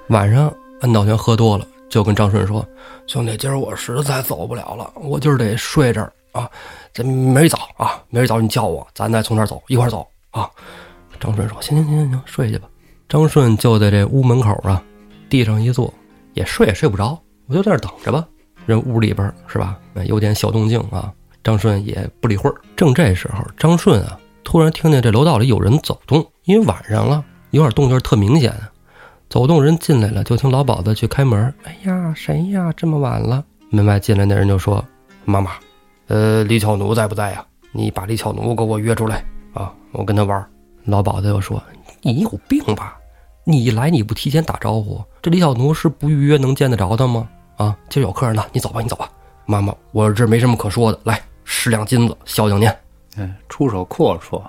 [0.09, 2.65] 晚上安道全喝多了，就跟张顺说
[3.07, 6.49] ：“兄弟，今儿我实在走不了了，我就是得睡这儿啊。
[6.93, 10.49] 这明儿一早啊，明儿一早你叫我，咱再从这儿走，一块儿走啊。”
[11.19, 12.69] 张顺说：“行行行行行，睡去吧。”
[13.09, 14.83] 张顺就在这屋门口啊，
[15.29, 15.93] 地上一坐，
[16.33, 18.27] 也睡也睡不着，我就在这等着吧。
[18.65, 21.11] 人屋里边是吧，有点小动静啊。
[21.43, 22.55] 张顺也不理会儿。
[22.75, 28.53] 正这时候，张顺啊，突然听见这楼道里有人走动，因为晚上了，有点动静特明显。
[29.29, 31.53] 走动人进来了，就听老鸨子去开门。
[31.63, 32.73] 哎呀，谁呀？
[32.75, 33.43] 这么晚了？
[33.69, 34.83] 门外进来那人就说
[35.25, 35.51] ：“妈妈，
[36.07, 37.45] 呃，李巧奴在不在呀？
[37.71, 40.49] 你把李巧奴给我约出来啊，我跟他玩儿。”
[40.85, 41.61] 老鸨子又说
[42.01, 42.97] ：“你有病吧？
[43.43, 47.27] 你一来你不提前打招呼，这李小奴是不预约能见得着的吗？
[47.57, 49.09] 啊，今儿有客人呢，你走吧，你走吧。
[49.45, 52.69] 妈妈，我这没什么可说的，来十两金子孝敬您
[53.17, 54.41] 哎，出手阔绰，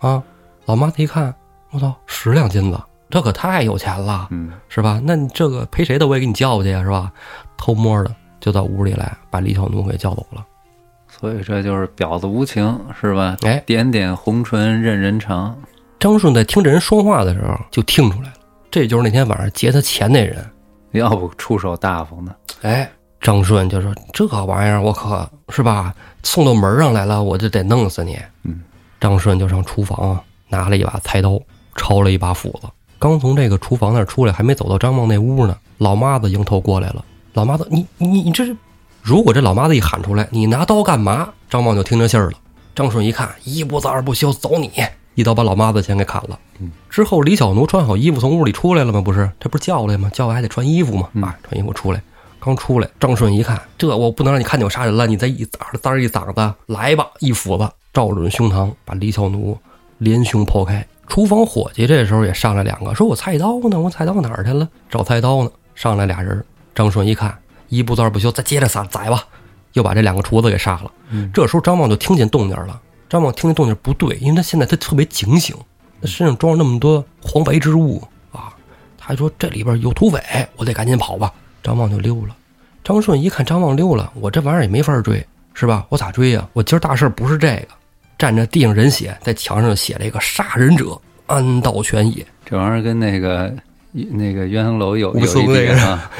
[0.00, 0.22] 啊。”
[0.66, 1.34] 老妈子一看，
[1.70, 5.00] 我操，十两金子，这可太有钱了，嗯，是吧？
[5.02, 7.10] 那你这个陪谁的我也给你叫过去呀，是吧？
[7.56, 10.44] 偷摸的就到屋里来，把李小奴给叫走了。
[11.20, 13.36] 所以这就是婊子无情，是吧？
[13.42, 15.56] 哎，点点红唇任人尝，
[15.98, 18.34] 张顺在听这人说话的时候就听出来了，
[18.70, 20.44] 这就是那天晚上劫他钱那人。
[20.92, 22.34] 要不出手大方呢？
[22.62, 22.88] 哎，
[23.20, 28.60] 张顺就说：“这玩意儿我可是吧，送到门上来了，我就得弄死你。”嗯，
[29.00, 31.38] 张顺就上厨房啊，拿了一把菜刀，
[31.76, 32.68] 抄了一把斧子。
[32.98, 37.04] 刚从这个厨房那儿出来，还没走到张望那屋呢，老妈子迎头过来了。
[37.34, 38.56] 老妈子，你你你这是
[39.08, 41.30] 如果这老妈子一喊出来，你拿刀干嘛？
[41.48, 42.36] 张旺就听着信儿了。
[42.74, 44.70] 张顺一看，一不做二不休，走你！
[45.14, 46.38] 一刀把老妈子先给砍了。
[46.90, 49.00] 之后李小奴穿好衣服从屋里出来了吗？
[49.00, 50.10] 不是，这不是叫来吗？
[50.12, 51.08] 叫来还得穿衣服吗？
[51.26, 52.02] 啊，穿衣服出来。
[52.38, 59.56] 刚出来，张顺一看，这我不能让你看见我杀人了，你再一崽儿儿一嗓子，来吧，一斧子照准胸膛，把李小奴
[59.96, 60.86] 连胸剖开。
[61.06, 63.80] 厨房伙计这时候也上来两个，说我菜刀呢？
[63.80, 64.68] 我菜刀哪儿去了？
[64.90, 65.50] 找菜刀呢。
[65.74, 66.44] 上来俩人，
[66.74, 67.34] 张顺一看，
[67.68, 69.24] 一不做二不休，再接着撒宰吧，
[69.74, 70.90] 又把这两个厨子给杀了。
[71.32, 72.80] 这时候张望就听见动静了。
[73.08, 75.56] 张望听见动静不对，因为他现在他特别警醒，
[76.02, 78.02] 他身上装着那么多黄白之物
[78.32, 78.52] 啊，
[78.98, 80.20] 他还说这里边有土匪，
[80.56, 81.32] 我得赶紧跑吧。
[81.62, 82.36] 张望就溜了。
[82.84, 85.86] 张顺一看张望溜了，我这玩意儿也没法追，是吧？
[85.88, 86.48] 我咋追呀？
[86.52, 87.68] 我今儿大事不是这个，
[88.16, 92.26] 站着地上人血，在墙上写了一个“杀人者安道全也”。
[92.44, 93.54] 这玩意儿跟那个
[93.92, 96.10] 那个鸳鸯楼有有一比啊，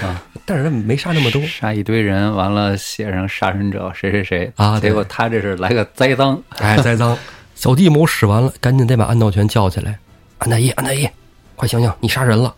[0.48, 7.14] 但是他没杀那么多杀一堆人，完了写上杀人者谁谁谁啊结果他这是来个栽赃，哎，栽赃。
[7.54, 9.98] 小地谋使完了，赶紧得把安道全叫起来。
[10.38, 11.10] 安大爷，安大爷，
[11.54, 12.54] 快醒醒，你杀人了！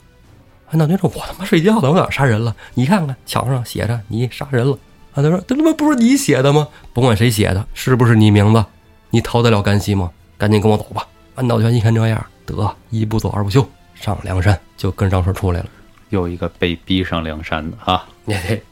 [0.70, 2.54] 安道全说：“我他妈睡觉呢，我哪杀人了？
[2.74, 4.78] 你看看墙上写着你杀人了。”
[5.14, 6.68] 安道说：“这他妈不是你写的吗？
[6.92, 8.64] 甭管谁写的，是不是你名字？
[9.10, 10.10] 你逃得了干系吗？
[10.38, 15.66] 赶紧跟我走吧。”安道全一看这样，得一不走二不休，上梁山就跟张顺出来了。
[16.10, 18.62] 又一个被逼上梁山的啊，嘿嘿，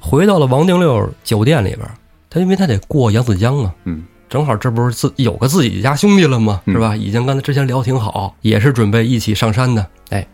[0.00, 1.88] 回到了王定六酒店里边，
[2.30, 6.62] 他因为他得过扬子江啊，嗯，正好这不是自有个自己家兄弟了吗？
[6.66, 6.96] 是吧？
[6.96, 9.86] 已经跟他之前聊挺好，也是准备一起上山的。
[10.10, 10.26] 哎，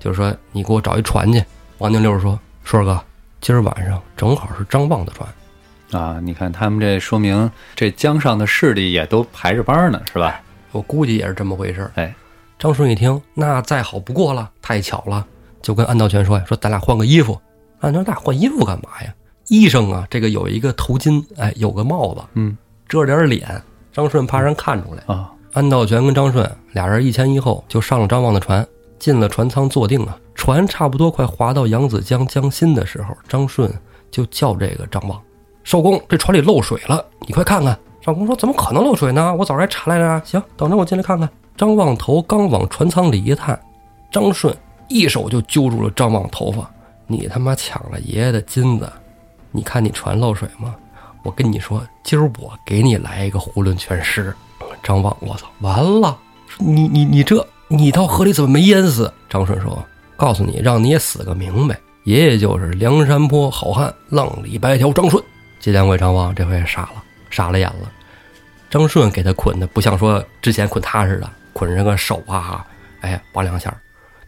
[0.00, 1.42] 就是说你给我找一船去。
[1.78, 3.00] 王定六说：“顺儿哥，
[3.40, 5.28] 今儿晚上正好是张望的船。
[6.00, 10.40] 啊，你看他们这说明这江上的势力也都排着班呢，是吧？
[10.70, 11.92] 我估计也是这么回事儿。
[11.96, 12.14] 哎，
[12.58, 15.26] 张顺一听，那再好不过了，太巧了，
[15.64, 17.40] 就跟安道全说呀：“说咱俩换个衣服。”
[17.80, 19.12] 安道全说：“咱俩换衣服干嘛呀？
[19.48, 23.60] 医生啊，这个有一个头巾，哎，有个帽子，嗯遮点脸。
[23.92, 25.02] 张顺怕人看出来。
[25.06, 28.66] 啊，安道全跟张顺俩人一前一后就上了张望的船，
[28.98, 30.18] 进了船舱坐定啊。
[30.34, 33.72] 船差不多快划到扬子江江心的时候，张顺
[34.10, 35.20] 就叫这个张望
[35.64, 39.34] ：“少公，这船里漏水了，你快看看。”少公说：“怎么可能漏水呢？
[39.34, 41.26] 我早上还查来着啊。”行，等着我进来看看。
[41.56, 43.58] 张望头刚往船舱里一探，
[44.10, 44.54] 张顺
[44.88, 46.70] 一手就揪住了张望头发
[47.06, 48.90] ：“你他妈抢了爷爷的金子！
[49.50, 50.74] 你看你船漏水吗？
[51.22, 54.34] 我跟你说，今儿我给你来一个囫囵全尸。”
[54.82, 56.18] 张望，我操，完了！
[56.58, 59.12] 你你你这你到河里怎么没淹死？
[59.28, 59.82] 张顺说
[60.16, 61.78] ：“告诉你，让你也死个明白。
[62.04, 65.22] 爷爷就是梁山坡好汉浪里白条张顺。
[65.58, 67.90] 这两回张望这回傻了，傻了眼了。
[68.68, 72.66] 张顺给他捆的不像说之前捆他似的，捆上个手啊，
[73.00, 73.74] 哎，绑两下，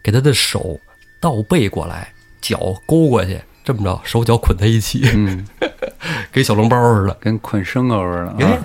[0.03, 0.79] 给他的手
[1.19, 5.45] 倒背过来，脚勾过去，这么着，手脚捆在一起，嗯，
[6.31, 8.59] 给小笼包似的，跟捆生狗似的哎啊，，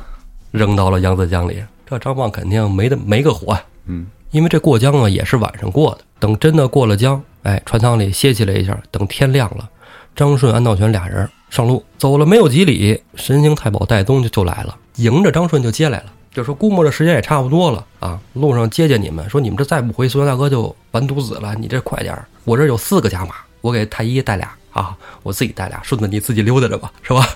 [0.50, 1.62] 扔到了扬子江里。
[1.86, 5.98] 这张望肯定没的没个活呀，嗯因为这过江啊也是晚上过的。
[6.18, 9.68] 等真的过了江，哎，船舱里歇息了一下，等天亮了，
[10.16, 16.04] 张顺、安道全俩人上路，走了没有几里，神行太保戴宗就就来了，迎着张顺就接来了。
[16.32, 21.54] 就说估摸着时间也差不多了啊，路上接接你们，说你们这再不回，苏元大哥就完犊子了。
[21.56, 27.26] 你这快点儿，我这有四个加马，我给太医带俩啊，我自己带俩，顺子你自己溜达着吧，是吧？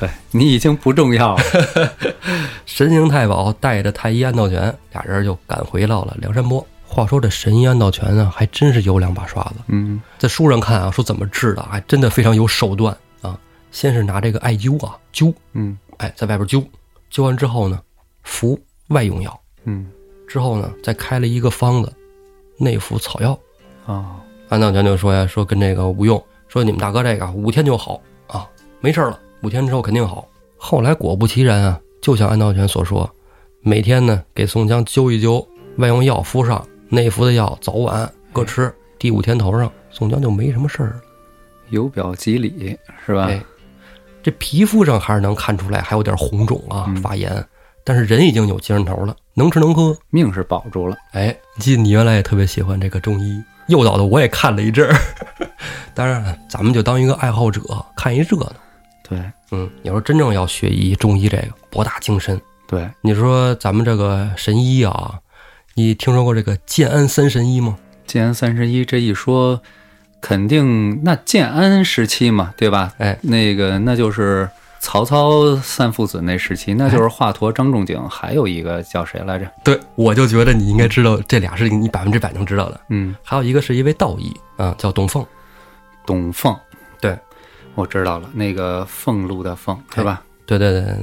[0.00, 1.42] 对你已经不重要了，
[2.66, 6.64] 神行太保带着太医安道全俩人就赶回到了梁山泊。
[6.86, 9.54] 话说这神医安道全呢，还真是有两把刷子。
[9.68, 13.36] 嗯在书上看啊，说怎么治的，还真的非常有手段啊。
[13.72, 16.64] 先是拿这个艾灸啊灸，嗯哎，在外边灸，
[17.12, 17.80] 灸完之后呢，
[18.24, 18.58] 服
[18.88, 19.90] 外用药，嗯
[20.26, 21.92] 之后呢，再开了一个方子，
[22.58, 23.38] 内服草药。
[23.86, 28.48] 啊，安道全就说呀，说跟这个吴用说，你们大哥这个五天就好啊，
[28.80, 30.26] 没事了，五天之后肯定好。
[30.56, 33.08] 后来果不其然啊，就像安道全所说，
[33.60, 38.74] 每天呢给宋江灸一灸，外用药敷上，内服的药早晚各吃。
[38.98, 41.00] 第五天头上，宋江就没什么事儿了。
[41.68, 43.24] 由表及里是吧？
[43.26, 43.44] 哎，
[44.22, 47.46] 这皮肤上还是能看出来，还有点红肿啊，嗯发炎，
[47.84, 49.96] 但是人已经有精神头了，能吃能喝。
[50.10, 54.96] 命是保住了，哎，记得你原来也特别喜欢这个中医，诱导的我也看了一阵儿。
[55.94, 57.60] 当然，咱们就当一个爱好者，
[57.94, 58.52] 看一热闹。
[59.06, 59.18] 对
[59.50, 65.20] 嗯，你说真正要学医中医这个博大精深，对，你说咱们这个神医啊，
[65.74, 67.76] 你听说过这个建安三神医吗？
[68.06, 69.60] 建安三神医这一说，
[70.22, 72.94] 肯定那建安时期嘛，对吧？
[72.96, 74.48] 哎，那个那就是
[74.84, 79.50] 曹操三父子那时期，那就是华佗、张仲景，还有一个叫谁来着？
[79.64, 82.78] 对，我就觉得你应该知道这俩是你百分之百能知道的。
[82.90, 85.24] 嗯，还有一个是一位道医啊，叫董奉。
[86.04, 86.54] 董奉。
[87.00, 87.18] 对，
[87.74, 90.22] 我知道了，那个俸禄的俸是吧？
[90.44, 90.94] 对对对对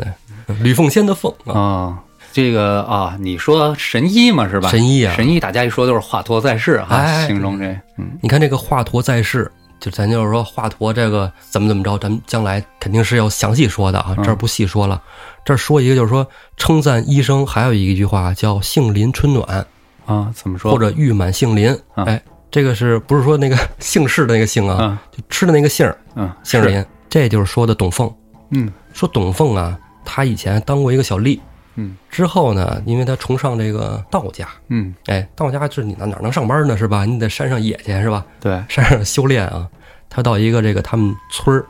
[0.46, 1.98] 对，吕奉先的奉啊，哦，
[2.32, 4.70] 这个啊，你说神医嘛是吧？
[4.70, 7.66] 神医啊神医，大家一说都是华佗在世哈，哎形容这，
[7.98, 15.02] 嗯你看这个华佗在世，就咱就是说华佗这个怎么怎么着，咱们将来肯定是要详细说的啊，嗯这儿不细说了。
[15.44, 19.66] 这儿说一个就是说称赞医生，还有一句话叫“杏林春暖”
[20.06, 20.72] 啊，怎么说？
[20.72, 21.72] 或者“玉满杏林”。
[21.96, 24.84] 啊哎，这个是不是说那个 姓氏的那个姓啊？
[24.84, 28.14] 啊，就吃的那个杏儿，嗯，是，杏林，这就是说的董凤。
[28.52, 31.40] 嗯说董凤啊，他以前当过一个小吏，
[31.76, 37.06] 嗯之后呢，因为他崇尚这个道家，嗯，哎，道家就是你哪哪能上班呢，是吧？
[37.06, 38.26] 你得山上野去，是吧？
[38.40, 39.70] 对，山上修炼啊。
[40.10, 41.66] 他到一个这个他们村儿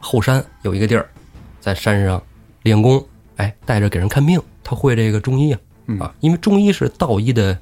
[0.00, 1.08] 后山有一个地儿，
[1.60, 2.20] 在山上
[2.62, 3.04] 练功，
[3.36, 4.40] 哎，带着给人看病。
[4.64, 7.56] 他会这个中医啊，嗯啊，因为中医是道医的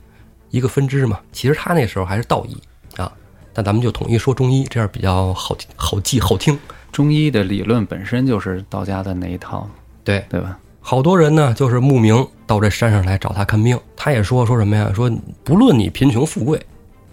[0.50, 1.20] 一个分支嘛。
[1.32, 2.56] 其实他那时候还是道医
[2.96, 3.12] 啊，
[3.52, 6.58] 但咱们就统一说中医，这样比较好好记好听。
[6.90, 9.68] 中医的理论本身就是道家的那一套，
[10.04, 10.58] 对，对吧？
[10.84, 13.78] 好多人呢，就是慕名到这山上来找他看病。
[13.96, 14.90] 他也说说什么呀？
[14.92, 15.10] 说
[15.44, 16.60] 不论你贫穷富贵，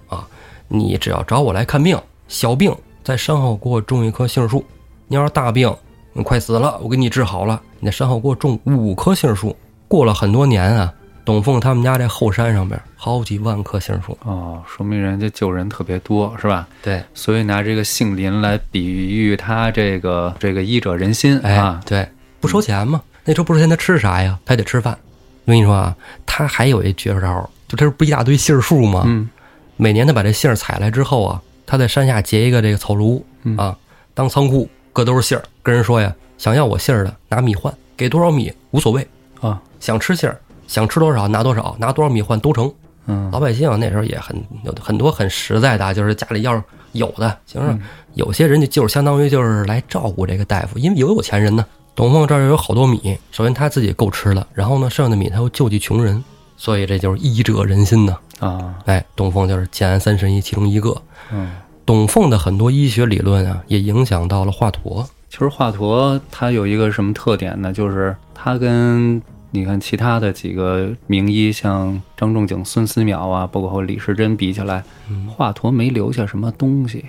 [0.08, 0.28] 啊，
[0.68, 4.66] 你只要找我来看病，小病在山后给我种一棵杏树。
[5.08, 5.74] 你要是大病，
[6.14, 9.56] 你快死了，我给你治好了，你在山后给我种五棵杏树。
[9.88, 10.92] 过了很多年啊，
[11.24, 14.18] 董凤他们家这后山上边好几万棵杏树。
[14.24, 16.68] 哦，说明人家救人特别多，是吧？
[16.82, 22.08] 对，所以拿这个杏林来比喻他这个这个医者仁心哎，啊，对，
[22.40, 23.02] 不收钱嘛。
[23.30, 24.40] 那时候不是钱，他吃啥呀？
[24.44, 24.98] 他得吃饭。
[25.46, 29.04] 我跟你说啊，他还有一绝招，就这不一大堆杏树吗？
[29.06, 29.30] 嗯
[29.78, 33.78] 每年他把这杏儿采来之后啊，他在山下结一个这个草炉嗯啊，
[34.16, 39.08] 当仓库搁都是杏儿，跟人说呀，想要我杏儿的拿米换，给多少米无所谓，
[39.42, 40.36] 啊想吃杏儿
[40.68, 42.74] 想吃多少拿多少，拿多少米换都成。
[43.06, 46.64] 嗯老百姓那时候也很有很多很实在的啊，就是家里要是
[46.94, 47.80] 有的，行嗯
[48.16, 51.64] 有些人就就是相当于就是来照顾这个大夫，因为有有钱人呢。
[52.00, 56.24] 董奉这儿有好多米，首先他自己够吃了，然后呢，剩下的米他又救济穷人，
[56.56, 58.18] 所以这就是医者仁心呐。
[58.40, 60.96] 啊哎，董奉就是建安三神医其中一个。
[61.30, 61.52] 嗯。
[61.86, 65.06] 董奉的很多医学理论啊，也影响到了华佗。
[65.30, 67.74] 其实华佗他有一个什么特点呢？
[67.74, 74.82] 就是他跟你看其他的几个名医，像张仲景、孙思邈啊，包括李时珍比起来，
[75.28, 77.04] 华佗没留下什么东西，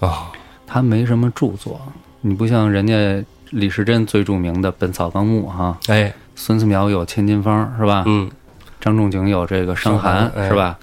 [0.00, 0.32] 啊，
[0.66, 1.78] 他没什么著作。
[2.22, 2.94] 你不像人家
[3.50, 8.04] 李时珍最著名的《本草纲目》哈，哎，孙思邈有《千金方》是吧？
[8.06, 8.30] 嗯，
[8.80, 10.78] 张仲景有这个《伤寒伤寒》哎是吧？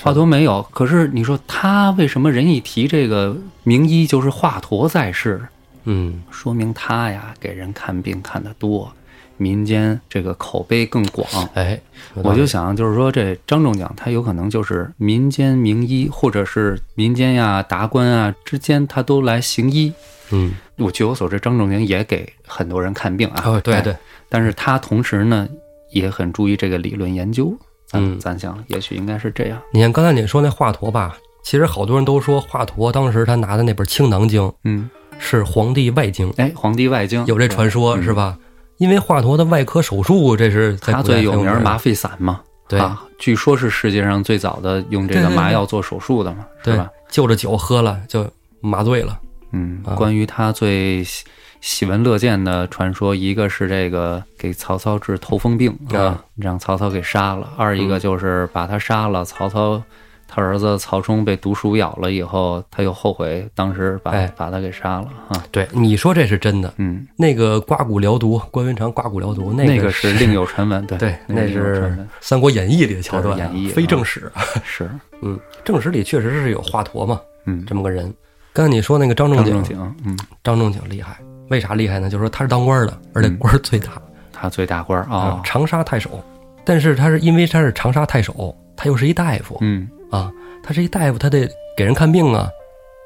[0.00, 5.40] 华佗没有，可是你说他为什么人一提这个名医就是华佗在世？
[5.84, 8.92] 嗯，说明他呀给人看病看得多，
[9.38, 11.26] 民间这个口碑更广。
[11.54, 11.80] 哎，
[12.14, 19.92] 我就想，就是说这张仲景他有可能就是民间名医，或者是民间呀达官啊之间他都来行医。
[20.30, 23.42] 嗯，我据我所知，张仲景也给很多人看病啊。
[23.46, 23.96] 哦，对哎对，
[24.28, 25.48] 但是他同时呢
[25.90, 27.56] 也很注意这个理论研究。
[27.86, 29.58] 咱嗯咱想，也许应该是这样。
[29.72, 38.36] 你看刚才你说那华佗吧，其实好多人都说华佗当时他拿的那本《青囊经》嗯，是黄帝外经，哎，黄帝外经有这传说嗯是吧？
[38.78, 42.40] 因为华佗的外科手术，这是他最有名儿麻沸散嘛。
[42.68, 49.18] 对啊，据说是世界上最早的用这个麻药做手术的嘛，是对吧？，就着酒喝了就麻醉了。
[49.52, 51.24] 嗯啊，关于他最喜
[51.62, 59.82] 喜闻乐见的传说，一个是这个给曹操治头风病啊啊，让曹操给杀了；二一个就是把他杀了，曹操
[60.30, 65.42] 他儿子曹冲被毒鼠咬了以后，他又后悔当时把哎把他给杀了啊。
[65.50, 66.72] 对，你说这是真的。
[66.76, 71.82] 嗯，那个刮骨疗毒，关云长刮骨疗毒，个那个是另有传闻， 对对，那是
[72.20, 74.30] 《三国演义》里的桥段演义啊非正史。
[74.62, 74.88] 是，
[75.22, 78.12] 嗯，正史里确实是有华佗嘛，嗯，这么个人。
[78.52, 81.16] 刚才你说那个张仲景，张仲景，嗯，张仲景厉害，
[81.48, 82.10] 为啥厉害呢？
[82.10, 83.92] 就是说他是当官的，而且嗯官儿最大
[84.32, 86.22] 他最大官儿啊啊，，长沙太守。
[86.64, 92.48] 但是他是因为他是长沙太守，他又是一大夫嗯啊，他是一大夫，他得给人看病啊，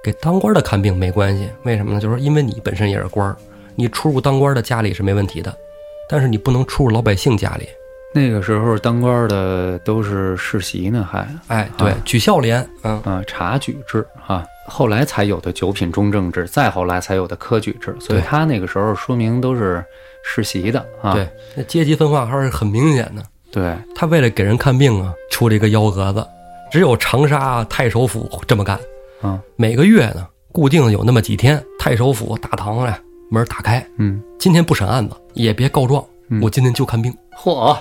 [0.03, 1.49] 给当官的看病没关系。
[1.65, 2.01] 为什么呢？
[2.01, 3.37] 就是因为你本身也是官儿，
[3.75, 5.55] 你出入当官的家里是没问题的，
[6.09, 7.69] 但是你不能出入老百姓家里。
[8.15, 19.83] 那个时候当官的都是世袭呢，还哎，对，举孝廉，嗯，啊，察举制啊，后来才有的九品中正制，再后来才有的科举制，所以他那个时候说明都是
[20.23, 21.15] 世袭的啊。
[21.15, 23.23] 对，那阶级分化还是很明显的。
[23.51, 26.27] 对，他为了给人看病啊，出了一个幺蛾子，
[26.73, 28.81] 只有长沙太守府这么干。
[29.23, 29.39] 嗯。
[29.57, 32.97] 每个月呢，固定有那么几天，太守府大堂呢
[33.31, 36.41] 门打开，嗯，今天不审案子，也别告状，嗯。
[36.41, 37.15] 我今天就看病。
[37.37, 37.61] 嚯。
[37.61, 37.79] 啊。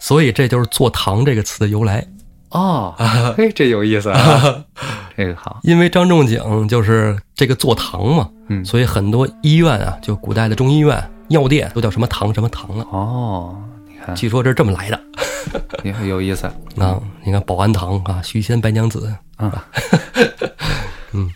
[0.00, 2.06] 所以这就是“坐堂”这个词的由来。
[2.50, 2.94] 哦，
[3.36, 4.64] 嘿，这有意思啊，
[5.14, 12.86] 这个好，因为张仲景就是这个坐堂嘛，嗯，所以很多医院啊，就古代的中医院、药店都叫什么堂什么堂了。
[12.90, 13.54] 哦，
[13.86, 14.98] 你看，据说这是这么来的
[15.82, 16.46] 你看有意思，
[16.78, 17.00] 啊！
[17.24, 19.66] 你看保安堂啊，许仙白娘子啊，
[21.12, 21.30] 嗯，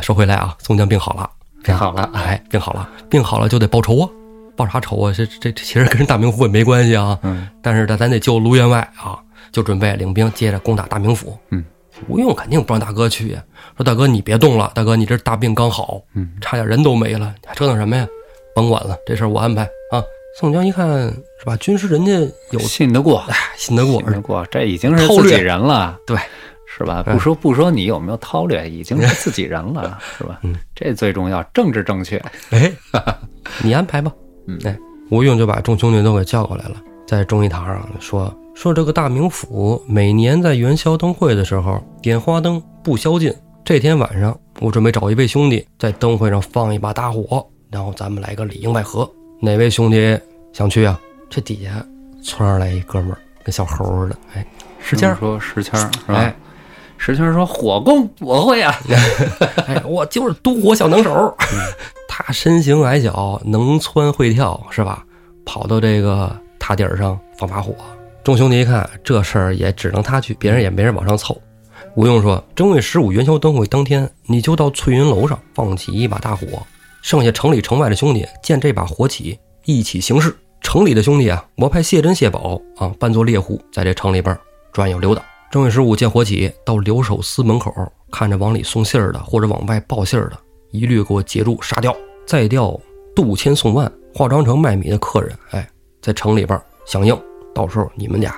[0.00, 1.28] 说回来啊，宋江病好了，
[1.62, 4.08] 病好了，哎，病好了，病好了就得报仇啊！
[4.56, 5.12] 报啥仇啊？
[5.16, 9.18] 这这这其实跟大名府也没关系啊，嗯，但是咱咱得救卢员外啊，
[9.52, 11.38] 就准备领兵接着攻打大名府。
[11.50, 11.64] 嗯，
[12.08, 13.42] 吴用肯定不让大哥去呀，
[13.76, 18.06] 说大哥你别动了，大哥你这大病刚好，嗯，差点人都没了，还折腾什么呀？
[18.54, 20.02] 甭管了，这事儿我安排啊。
[20.38, 20.86] 宋江一看
[21.40, 22.12] 是吧，军师人家
[22.52, 26.16] 有信得过，哎，信得过信，得过，这已经是自己人了，对，
[26.64, 27.02] 是吧？
[27.02, 30.38] 不说不说你有没有韬略，已经是自己人了，是吧？
[30.44, 32.22] 嗯，这最重要，政治正确。
[32.50, 32.72] 哎，
[33.64, 34.12] 你安排吧。
[34.46, 34.78] 嗯哎，
[35.10, 43.34] 吴用就把众兄弟都给叫过来了，在忠义堂上说说这个大名府每年在元宵灯会的时候点花灯不宵禁。
[43.64, 49.10] 这天晚上，我准备找一位兄弟在灯会上放一把大火，然后咱们来个里应外合。
[49.40, 50.18] 哪位兄弟
[50.52, 50.98] 想去啊？
[51.30, 51.84] 这底下
[52.22, 54.46] 窜上来一哥们儿，跟小猴似的，哎，
[54.80, 56.14] 石谦儿，说石谦儿是吧？
[56.14, 56.34] 哎
[57.00, 58.74] 石谦儿说火攻我会啊，
[59.68, 61.32] 哎，我就是督火小能手。
[62.08, 65.04] 他身形矮小，能蹿会跳，是吧？
[65.46, 67.72] 跑到这个塔顶上放把火。
[68.24, 71.40] 众兄弟一看这事儿也只能他去，别人也没人往上凑。
[71.94, 76.46] 吴用说：“正月十五元宵灯会当天，你就到翠云楼上放起一把大火，
[77.00, 80.34] 剩下城里城外的兄弟见这把火起，一起行事。
[80.62, 84.34] 城里的兄弟啊，我派谢珍、谢宝啊扮作猎户，在这城里边
[84.72, 85.22] 转悠溜达。
[85.50, 87.70] 正月十五见火起，到留守司门口，
[88.10, 90.38] 看着往里送信儿的或者往外报信儿的，
[90.70, 91.94] 一律给我截住杀掉。
[92.26, 92.80] 再调
[93.14, 95.68] 杜千、宋万化妆成卖米的客人，哎，
[96.00, 97.14] 在城里边响应。
[97.54, 98.34] 到时候你们俩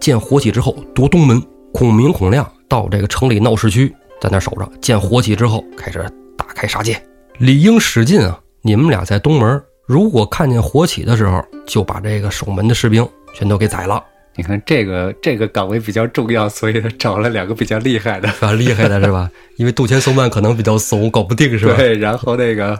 [0.00, 1.40] 见火起之后夺东门，
[1.72, 4.68] 孔明、孔亮到这个城里闹市区，在那守着。
[4.80, 6.04] 见火起之后，开始
[6.36, 7.00] 大开杀戒。
[7.38, 14.02] 理应史进啊，你们俩在东门，如果看见火起的时候，就把这个守门的士兵全都给宰了。
[14.36, 18.28] 你看这个这个岗位比较重要，所以他找了两个比较厉害的。
[18.40, 19.30] 啊厉害的是吧？
[19.58, 21.74] 因为杜迁、宋万可能比较怂，搞不定是吧？
[21.76, 22.76] 对，然后那个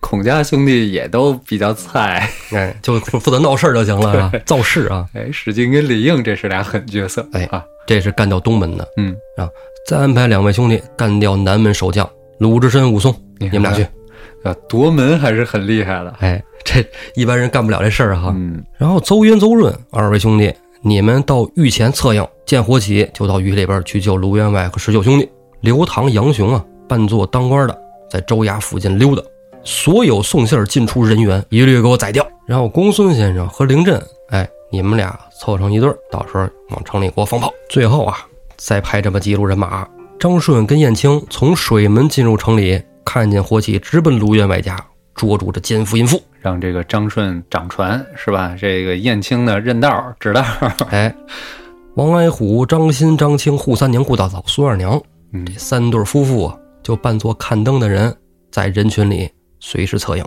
[0.00, 5.06] 孔家兄弟也都比较菜，哎，就负负责闹事儿就行了啊，造势啊。
[5.12, 9.46] 哎，史进跟李应这是俩狠角色，哎啊，这是干掉东门的，嗯啊，
[9.86, 13.86] 再安排两位兄弟干掉南门守将鲁智深、武松，你你们俩去。
[14.42, 16.84] 啊，夺门还是很厉害的，哎，这
[17.14, 18.32] 一般人干不了这事儿哈。
[18.34, 25.28] 嗯，然后邹云、邹润二位兄弟，你们到御前策应，见火起就到狱里边去救卢员外和十九兄弟。
[25.60, 27.78] 刘唐、杨雄啊，扮作当官的，
[28.10, 29.22] 在州衙附近溜达。
[29.62, 32.26] 所有送信儿进出人员一律给我宰掉。
[32.46, 37.50] 然后公孙先生和凌震，哎，你们俩凑成一对儿，到时候往城里给我放炮。
[37.70, 38.18] 最后啊，
[38.58, 44.76] 再派这么几路人马，张顺跟燕青从水门进入城里，看见火起，直奔卢员外家，
[45.14, 46.20] 捉住这奸夫淫妇。
[46.40, 48.56] 让这个张顺掌船是吧？
[48.58, 50.44] 这个燕青呢认道指道，
[50.90, 51.14] 哎，
[51.94, 55.00] 王矮虎、张鑫、张青、扈三娘、顾大嫂、孙二娘
[55.32, 58.14] 嗯这三对夫妇啊，就扮作看灯的人，
[58.50, 60.24] 在人群里随时策应。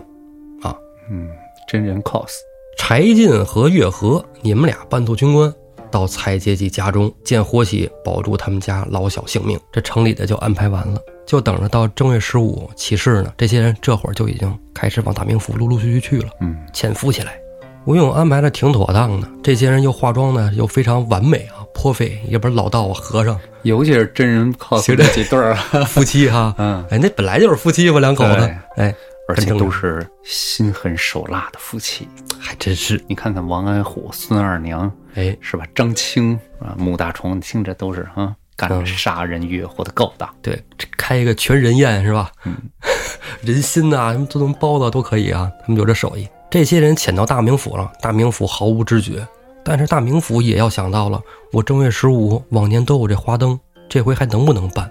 [0.60, 0.74] 啊
[1.10, 1.28] 嗯，
[1.68, 2.30] 真人 cos，
[2.76, 5.52] 柴进和月和，你们俩扮作军官，
[5.90, 9.58] 到蔡阶级家中见火起，保住他们家老小性命。
[9.72, 13.32] 这城里的就安排完了，就等着到正月十五起事呢。
[13.36, 17.38] 这些人这会儿就已经开始往大名府陆陆续续去了，嗯，潜伏起来。
[17.84, 22.20] 吴用安排的挺妥当的，这些人又化妆呢又非常完美啊，颇费。
[22.28, 28.94] 也不是老道啊，和尚尤其是真人 cos 行这几对儿啊， 夫妻哈， 嗯，哎，那本来就是夫妻嘛，两口子对，哎，
[29.26, 32.06] 而且都是心狠手辣的夫妻。
[32.38, 35.64] 还真是，你看看王安虎、孙二娘哎，是吧？
[35.74, 40.28] 张青啊，穆大虫，听着都是啊，干嗯杀人越货的勾当。
[40.42, 42.30] 对，这开一个全人宴是吧？
[42.44, 42.54] 嗯，
[43.42, 46.28] 人心呐、什么都能包子都可以啊，他们有这手艺。
[46.50, 49.26] 这些人潜到大名府了，大名府毫无知觉，
[49.64, 51.20] 但是大名府也要想到了，
[51.52, 54.90] 我正月十五往年都有这花灯，这回还能不能办？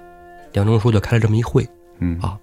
[0.54, 1.68] 梁中书就开了这么一会，
[2.00, 2.38] 嗯啊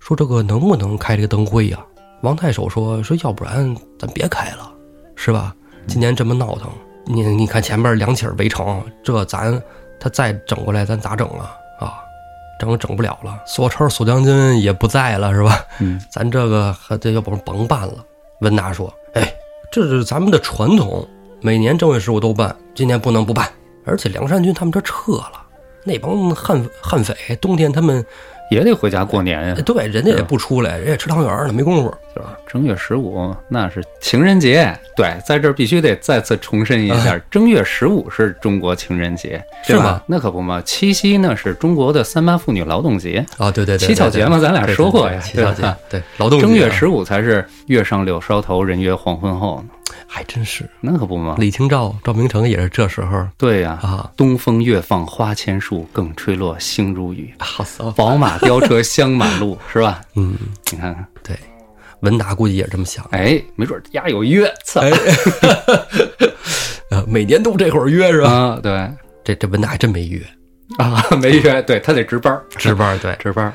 [0.00, 1.84] 说这个能不能开这个灯会呀、
[2.22, 4.72] 王太守说说，要不然咱别开了，
[5.16, 5.54] 是吧？
[5.88, 6.68] 今年这么闹腾，
[7.06, 9.62] 你你看前面两起儿围城，这咱
[9.98, 11.56] 他再整过来，咱咋整啊？
[11.78, 11.94] 啊，
[12.58, 13.40] 整整不了了。
[13.46, 15.64] 索超索将军也不在了，是吧？
[15.78, 18.04] 嗯，咱这个还这要不甭办了。
[18.40, 19.32] 温达说：“哎，
[19.70, 21.08] 这是咱们的传统，
[21.40, 23.48] 每年正月十五都办，今年不能不办。
[23.84, 25.42] 而且梁山军他们这撤了，
[25.84, 28.04] 那帮悍悍匪冬天他们
[28.50, 29.56] 也得回家过年呀。
[29.64, 32.36] 对，人家也不出来，人家吃汤圆了，没工夫，是吧？
[32.46, 40.00] 正月十五那是情人节，对，在这儿必须得再次重申一下，正月十五是中国情人节，是吗？
[40.06, 46.46] 那可不嘛，七夕呢是中国的三八妇女劳动节啊，对对对，七巧节嘛，咱俩说过呀，七巧节，对，劳动节。
[46.46, 49.68] 正月十五才是月上柳梢头，人约黄昏后呢。
[50.08, 51.36] 还真是，那可不嘛！
[51.38, 53.26] 李清照、赵明诚也是这时候。
[53.36, 57.32] 对呀，啊，东风越放花千树，更吹落星如雨。
[57.38, 57.90] 好骚！
[57.92, 60.00] 宝马飙车香满路， 是吧？
[60.14, 60.36] 嗯，
[60.70, 61.36] 你看看，对，
[62.00, 63.04] 文达估计也这么想。
[63.12, 64.80] 哎，没准丫有约，操！
[66.90, 68.30] 呃，每年都这会儿约是吧？
[68.30, 68.90] 啊，对，
[69.24, 70.20] 这这文达还真没约
[70.78, 71.60] 啊， 没约。
[71.62, 73.52] 对他得值班，值班，对，值班。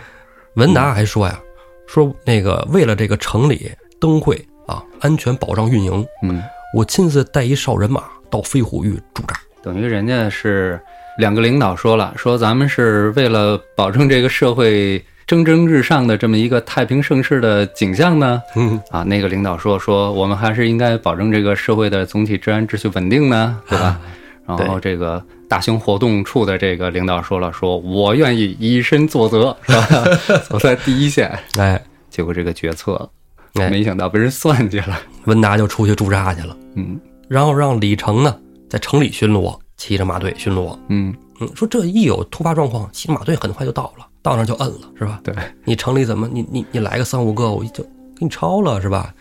[0.56, 1.40] 文达还说呀，
[1.88, 4.40] 说那个为了这个城里灯会。
[4.68, 6.08] 啊，安全保障运营。
[6.24, 6.42] 嗯，
[6.74, 10.80] 我亲自带一哨人马到飞虎峪驻扎，等于人家是
[11.18, 18.42] 两个领导说了，说咱们是为了保证这个社会蒸蒸日上的这么一个太平盛世的景象呢。
[18.56, 24.00] 嗯，啊，那个领导说说我们还是应该保证这个社会的总体治安秩序稳定呢，对吧？
[24.48, 30.40] 然后这个大型活动处的这个领导说了，说我愿意以身作则， 是吧？
[30.50, 31.32] 走在第一线。
[31.58, 33.10] 哎，结果这个决策。
[33.54, 36.56] 没想到被人算计了，温达就出去驻扎去了。
[36.76, 36.98] 嗯，
[37.28, 38.34] 然后让李成呢
[38.70, 40.78] 在城里巡逻，骑着马队巡逻。
[40.90, 45.20] 嗯嗯，说这一有突发状况，骑着马队很快就到了，到那就摁了，是吧？
[45.24, 45.34] 对，
[45.66, 49.12] 你城里怎么你你你来个三五个，我就给你抄了，是吧？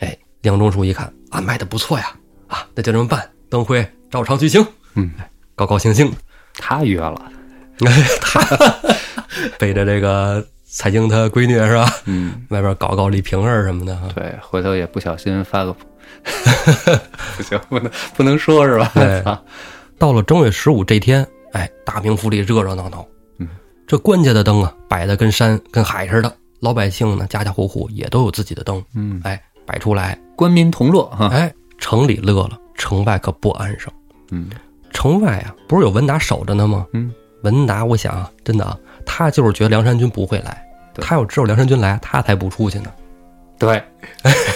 [0.00, 2.12] 哎，梁中书一看安排的不错呀，
[2.48, 4.62] 啊，那就这么办，灯辉照常举行。
[4.94, 5.10] 嗯，
[5.56, 6.12] 高高兴兴，
[6.58, 7.32] 他约了，
[8.20, 8.40] 他
[9.58, 10.46] 背着这个。
[10.72, 11.84] 蔡京他闺女是吧？
[12.04, 13.98] 嗯，外边搞搞李瓶儿什么的。
[14.14, 15.74] 对，回头也不小心发个，
[17.36, 18.88] 不行，不能不能说是吧？
[18.94, 19.20] 对
[20.00, 23.06] 到了正月十五这天，哎，大明府里热热闹闹。
[23.36, 23.46] 嗯，
[23.86, 26.36] 这官家的灯啊，摆的跟山跟海似的。
[26.60, 28.82] 老百姓呢，家家户户也都有自己的灯。
[28.94, 31.28] 嗯，哎，摆出来，官民同乐哈。
[31.28, 33.92] 哎，城里乐了，城外可不安生。
[34.30, 34.48] 嗯，
[34.90, 36.86] 城外啊，不是有文达守着呢吗？
[36.94, 38.74] 嗯，文达，我想啊，真的啊。
[39.04, 42.90] 他就是觉得梁山军不会来，他要知道梁山军来，他才不出去呢。
[43.58, 43.82] 对，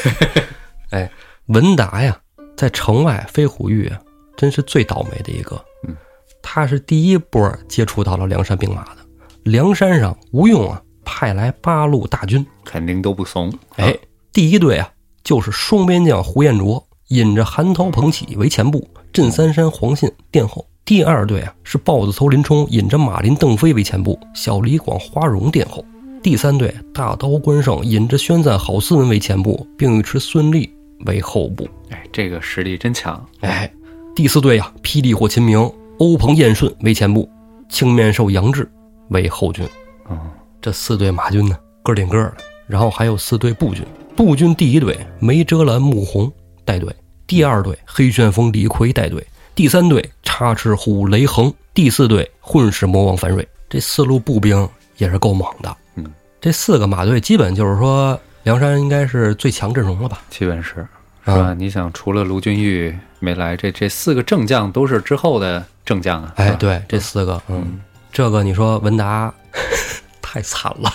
[0.88, 1.10] 哎，
[1.48, 2.16] 文达呀，
[2.56, 4.00] 在城外飞虎峪啊，
[4.36, 5.62] 真是最倒霉的一个。
[5.86, 5.96] 嗯，
[6.42, 8.98] 他是第一波接触到了梁山兵马的。
[9.44, 13.52] 梁山上吴用啊，派来八路大军，肯定都不怂。
[13.76, 13.96] 哎，
[14.32, 14.90] 第一队啊，
[15.22, 20.66] 就是双边将胡彦卓，引着韩涛、彭起为前部，镇三山、黄信殿后。
[20.86, 25.82] 第二队啊，是豹子头林冲引着马林、邓飞为前部，小李广、花荣殿后；
[26.22, 30.70] 第三队大刀关胜引着宣赞、郝思文为前部，并尉迟孙立
[31.06, 31.66] 为后部。
[31.88, 33.26] 哎，这个实力真强！
[33.40, 33.72] 哎，
[34.14, 35.58] 第四队啊，霹雳火秦明、
[35.98, 37.28] 欧鹏、燕顺为前部，
[37.68, 38.70] 青面兽杨志
[39.08, 39.66] 为后军。
[40.08, 40.30] 啊，
[40.62, 42.36] 这四队马军呢，个顶个的。
[42.68, 43.84] 然后还有四队步军，
[44.14, 46.32] 步军第一队梅遮拦、穆弘
[46.64, 46.94] 带队，
[47.26, 49.26] 第二队黑旋风李逵带队。
[49.52, 55.76] 第三队插翅虎雷横，第四队混世魔王樊瑞，这四路步兵也是够猛的。
[55.96, 56.06] 嗯，
[56.40, 60.22] 这四个马队基本就是说，梁山应该是最强阵容了吧？
[60.30, 60.86] 基本是，
[61.24, 61.54] 是吧？
[61.54, 66.32] 你想，除了卢俊义没来，这这四个正将都是之后的正将啊。
[66.36, 67.80] 哎，对，这四个，嗯，
[68.12, 69.32] 这个你说文达
[70.20, 70.92] 太惨了，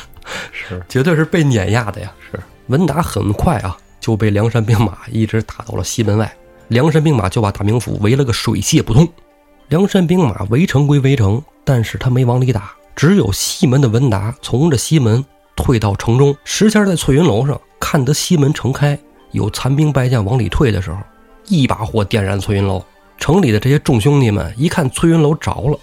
[0.51, 2.11] 是，绝对是被碾压的呀。
[2.31, 6.31] 是，文达很快啊就被梁山兵马一直打到了西门外。
[6.67, 9.07] 梁山兵马就把大名府围了个水泄不通。
[9.69, 12.71] 梁山兵马围城归围城，但是他没往里打。
[12.95, 15.25] 只有西门的文达从这西门
[15.55, 16.35] 退到城中。
[16.43, 18.99] 时迁在翠云楼上看得西门城开，
[19.31, 20.97] 有残兵败将往里退的时候，
[21.47, 22.83] 一把火点燃翠云楼。
[23.17, 25.77] 城里的这些众兄弟们一看翠云楼着了，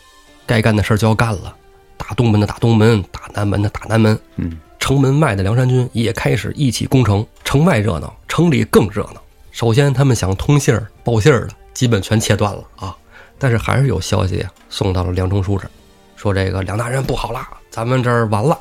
[0.47, 1.55] 该干的事就要干了，
[1.97, 4.19] 打东门的打东门，打南门的打南门。
[4.37, 7.27] 嗯，城门外的梁山军也开始一起攻城。
[7.45, 9.23] 城外热闹，城里更热闹。
[9.53, 12.97] 首先，他们想通信儿、报信儿的，基本全切断了啊！
[13.39, 15.71] 但是还是有消息送到了梁中书这儿，
[16.17, 18.59] 说这个梁大人不好了，咱们这儿完了，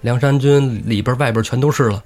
[0.00, 2.00] 梁山军里边外边全都是了，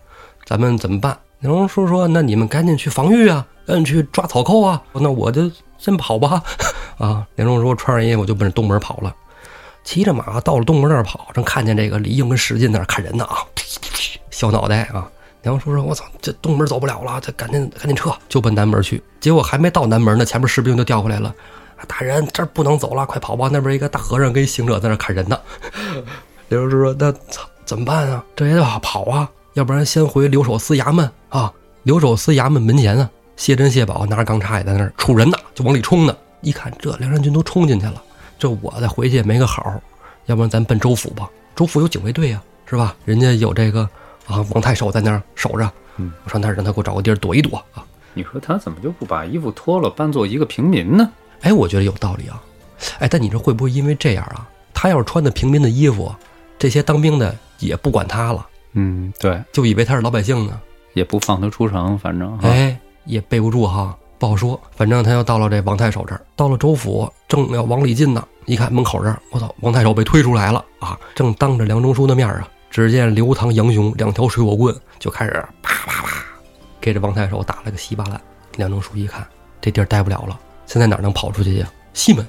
[0.47, 1.17] 咱们怎么办？
[1.41, 6.43] 梁中书说：“那你们赶紧去防御啊，赶紧去抓草寇啊！”那我就先跑吧，
[6.99, 7.27] 啊！
[7.35, 9.15] 梁中书穿上衣服就奔东门跑了，
[9.85, 13.37] 骑着马到了东门那儿跑，正看见这个李应跟史进在那砍人呢啊，
[14.31, 15.09] 小脑袋啊！
[15.43, 19.01] 梁叔说：“我操，这东门走不了了，这赶紧赶紧撤，就奔南门去。
[19.21, 21.33] 结果还没到南门呢，前面士兵就调回来了。
[21.87, 23.49] 大人，这儿不能走了，快跑吧！
[23.53, 25.39] 那边一个大和尚跟行者在那砍人呢。
[26.49, 28.25] 刘叔说：‘那操，怎么办啊？
[28.35, 31.53] 这也得跑啊，要不然先回留守司衙门啊。
[31.83, 36.17] 留守司衙门门前啊，谢珍、谢宝拿着钢叉也在那儿杵人呢，就往里冲呢。
[36.41, 38.03] 一看这梁山军都冲进去了，
[38.39, 39.81] 这我再回去也没个好。
[40.27, 42.43] 要不然咱奔州府吧，州府有警卫队啊。
[42.69, 42.97] 是吧？
[43.05, 43.89] 人家有这个
[44.27, 47.87] 啊，王太守在那儿守着，嗯，我上那儿让他给我找个地儿躲一躲啊。
[48.13, 51.09] 你说他怎么就不把衣服脱了，扮作一个平民呢？
[51.43, 52.43] 哎，我觉得有道理啊。
[52.99, 56.13] 哎，但你说会不会因为这样啊，他要是穿的平民的衣服，
[56.59, 60.61] 这些当兵的也不管他了，嗯，对，就以为他是老百姓呢？
[60.97, 62.75] 也不放他出城，反正，哎，
[63.05, 64.59] 也背不住哈，不好说。
[64.75, 70.99] 反正他要到了这王太守这儿，到了州府，正要往里进呢，一看门口这儿，我操，王太守被推出来了啊！
[71.15, 76.25] 正当着梁中书的面啊，只见刘唐、杨雄两条水火棍就开始啪啪啪，
[76.81, 78.19] 给这王太守打了个稀巴烂。
[78.57, 79.27] 梁中书一看，
[79.61, 81.71] 这地儿待不了了，现在哪能跑出去呀？
[81.93, 82.27] 西门，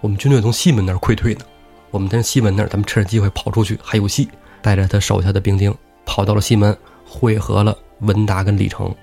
[0.00, 1.44] 我们军队从西门那儿溃退呢，
[1.92, 4.28] 我们在西门那儿，咱们趁着机会跑出去还有戏。
[4.60, 5.72] 带着他手下的兵丁
[6.04, 8.94] 跑到了西门，会合了文达跟李成，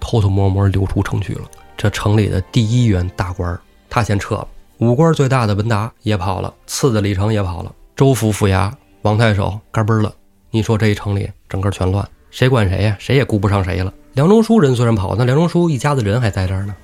[0.00, 1.42] 偷偷摸摸溜出城去了。
[1.76, 4.48] 这城里的第一员大官儿他先撤了，
[4.78, 8.70] 五官最大的文达也跑了，次的李成也跑了，州府府衙
[9.02, 10.12] 王太守嘎嘣儿了。
[10.50, 12.96] 你说这一城里整个全乱，谁管谁呀？
[12.98, 13.92] 谁也顾不上谁了。
[14.14, 16.74] 梁中书人虽然跑，那梁中书一家子人还在这儿呢。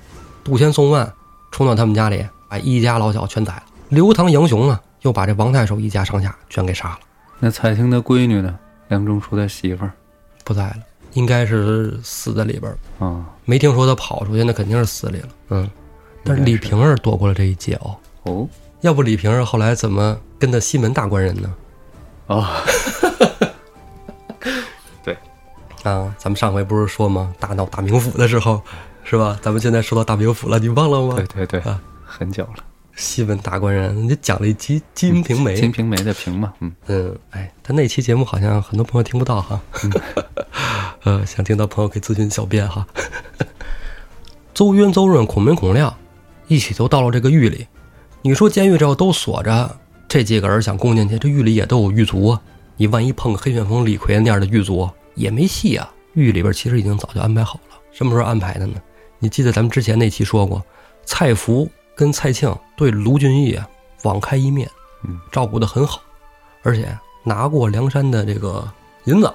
[0.43, 1.11] 杜迁、宋万
[1.51, 3.63] 冲到他们家里，把一家老小全宰了。
[3.89, 6.99] 刘唐、杨雄啊，又把这王太守一家上下全给杀了。
[7.39, 8.57] 那蔡京的闺女呢？
[8.87, 9.91] 梁中书的媳妇儿
[10.43, 10.77] 不在了，
[11.13, 15.29] 应该是死在里边儿，啊，没听说他跑出去，那肯定是死里了。
[15.49, 15.69] 嗯，
[16.23, 17.95] 但是李瓶儿躲过了这一劫哦。
[18.23, 18.47] 哦
[18.81, 21.53] 要不李瓶儿后来怎么跟的西门大官人呢？
[22.27, 22.45] 啊哦，
[25.83, 27.33] 啊，咱们上回不是说吗？
[27.39, 28.61] 大闹大名府的时候，
[29.03, 29.37] 是吧？
[29.41, 31.15] 咱们现在说到大名府了，你忘了吗？
[31.15, 32.63] 对对对啊，很久了，
[32.95, 39.59] 西门大官人，你讲了一集《金瓶梅》金瓶梅的瓶嘛，嗯，嗯，哎，他那期节目好像很多朋友听不到哈，
[41.03, 42.85] 呃，想听到朋友可以咨询小编哈。
[44.53, 45.95] 邹渊、邹润、孔明、孔亮
[46.47, 47.67] 一起都到了这个狱里。
[48.21, 52.41] 你说监狱这要都锁着，这几个人想攻进去，这狱里也都有狱卒啊。
[52.75, 55.89] 你万一碰个黑旋风李逵那样的狱卒，也没戏啊。
[56.13, 58.73] 狱里边其实已经早就安排好了，什么时候安排的呢？
[59.19, 60.61] 你记得咱们之前那期说过，
[61.05, 63.65] 蔡福跟蔡庆对卢俊义啊
[64.03, 64.69] 网开一面，
[65.05, 66.01] 嗯，照顾得很好。
[66.63, 68.69] 而且拿过梁山的这个
[69.05, 69.33] 银子。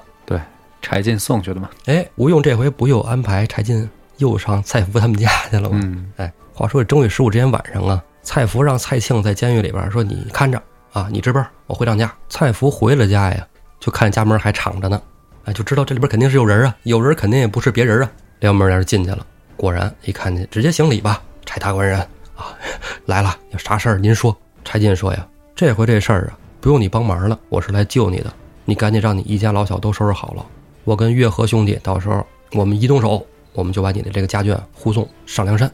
[0.85, 5.80] 对，柴进送去的嘛，哎，吴用这回不又安排柴进又上蔡福他们家去了吗？
[5.82, 10.62] 嗯，哎，话说这正月十五这天晚上啊，蔡福让蔡庆在监狱里边说：“你看着
[10.93, 13.47] 啊，你值班，我回趟家。”蔡福回了家呀，
[13.80, 15.01] 就看家门还敞着呢，
[15.45, 18.11] 哎，就知道这里边肯定是有人啊，有人肯定也不是别人啊，
[18.41, 19.26] 撩门帘进去了。
[19.57, 21.99] 果然一看见，直接行礼吧，柴大官人
[22.37, 22.55] 啊，
[23.07, 24.37] 来了，有啥事儿您说。
[24.64, 28.32] 柴进说呀，这回这事儿啊，不用你帮忙了，我是来救你的。
[28.64, 30.47] 你赶紧让你一家老小都收拾好了，
[30.85, 35.70] 我跟月和兄弟到时候我们一动手，我们就把你的这个家眷护送上梁山，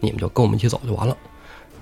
[0.00, 1.16] 你们就跟我们一起走就完了。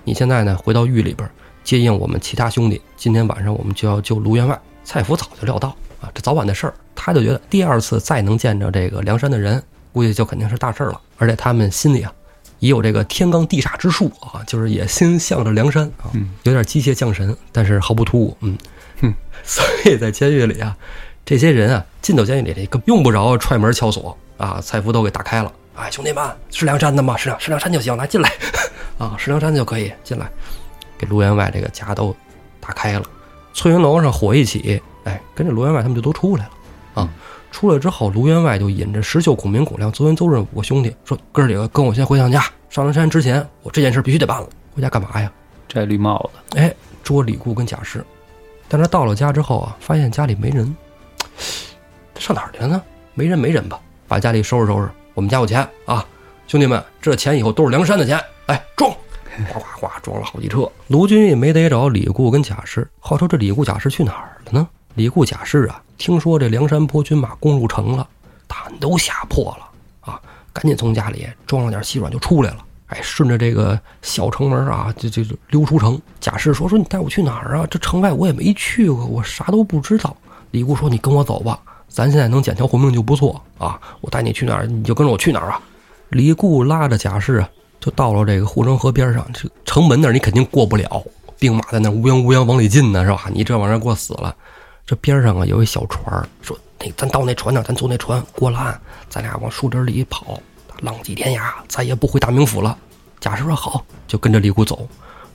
[0.05, 1.29] 你现在呢，回到狱里边
[1.62, 4.61] 接应我们其他兄弟，今天晚上我们就要救卢员外。
[4.85, 5.68] 蔡福早就料到
[6.01, 9.62] 啊，这早晚的事儿，他就觉得第二次再能见着这个梁山的人，
[9.93, 11.01] 估计就肯定是大事儿了。
[11.18, 12.12] 而且他们心里啊，
[12.59, 16.11] 也有这个天罡地煞之术啊，就是也心向着梁山啊，
[16.43, 18.59] 有点机械降神，但是毫不突兀，嗯，
[19.03, 19.14] 哼，
[19.45, 20.77] 所以在监狱里啊，
[21.25, 25.53] 这些人啊进到监狱里，这个用不着踹门敲锁啊，蔡福都给打开了。
[25.75, 27.16] 哎，兄弟们，是梁山的吗？
[27.16, 28.31] 是梁是梁山就行，来进来，
[28.99, 30.29] 啊，是梁山就可以进来，
[30.99, 32.14] 给卢员外这个家都
[32.61, 33.05] 打开了。
[33.55, 36.51] 翠云楼上火一起，哎，跟着卢员外他们就都出来了
[37.03, 37.09] 啊。
[37.51, 44.49] 出来之后，卢员外就引着石秀、孔明、孔亮、邹云、邹润五个兄弟说：“哥儿几个跟我先回趟家，上梁山之前，我这件事必须得办了。
[44.75, 45.31] 回家干嘛呀？
[45.68, 48.03] 摘绿帽子，哎，捉李固跟贾氏。
[48.68, 50.75] 但是到了家之后啊，发现家里没人，
[52.14, 52.82] 他上哪儿去了呢？
[53.14, 53.78] 没人没人吧，
[54.09, 54.88] 把家里收拾收拾。
[55.14, 56.05] 我们家有钱啊，
[56.47, 58.90] 兄弟们，这钱以后都是梁山的钱，来装，
[59.49, 60.70] 哗哗哗装了好几车。
[60.88, 64.66] 卢俊义没逮着李固跟贾氏，话说这李固贾氏去哪儿了呢？
[64.95, 68.09] 李固贾氏啊，听说这梁山泊军马攻入城了，
[68.47, 70.20] 胆都吓破了啊，
[70.53, 72.64] 赶紧从家里装了点细软就出来了。
[72.86, 76.01] 哎，顺着这个小城门啊，就就就溜出城。
[76.20, 77.66] 贾氏说：“说你带我去哪儿啊？
[77.70, 80.14] 这城外我也没去过，我啥都不知道。”
[80.53, 83.81] 李固说：“你跟我走吧，咱现在能捡条活命就不错啊！
[84.01, 85.61] 我带你去哪儿，你就跟着我去哪儿啊！”
[86.11, 87.51] 李固拉着贾氏啊，
[87.81, 89.27] 就到了这个护城河边上。
[89.33, 91.03] 这城门那儿你肯定过不了，
[91.39, 93.25] 兵马在那乌泱乌泱往里进呢，是吧？
[93.33, 94.35] 你这玩意儿给我死了。
[94.87, 96.05] 这边上啊有一小船，
[96.41, 100.39] 说：“那咱到那船那儿，咱坐那船过了岸，咱俩往树林里跑。”
[100.83, 102.77] 浪迹天涯，再也不回大名府了。
[103.21, 104.87] 贾氏说好，就跟着李固走。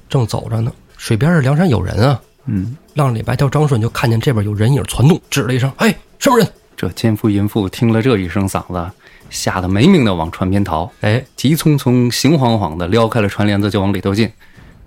[0.09, 2.21] 正走着呢，水边上梁山有人啊。
[2.47, 8.91] 嗯，浪里白条张顺就看见这边有人影窜动，指了一声：“哎，什么人这奸夫淫妇听了这一声嗓子，
[9.29, 14.31] 吓得没命的往船边逃，？”哎，急匆匆、行晃晃的撩开了船帘子就往里头进。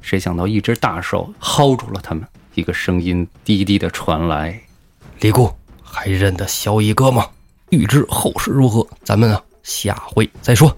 [0.00, 4.58] 谁想到一只大手薅住了他们，一个声音低低的传来
[5.20, 5.50] 李固，
[5.82, 7.26] 还认得萧一哥吗？
[7.68, 10.74] 欲知后事如何，咱们啊下回再说。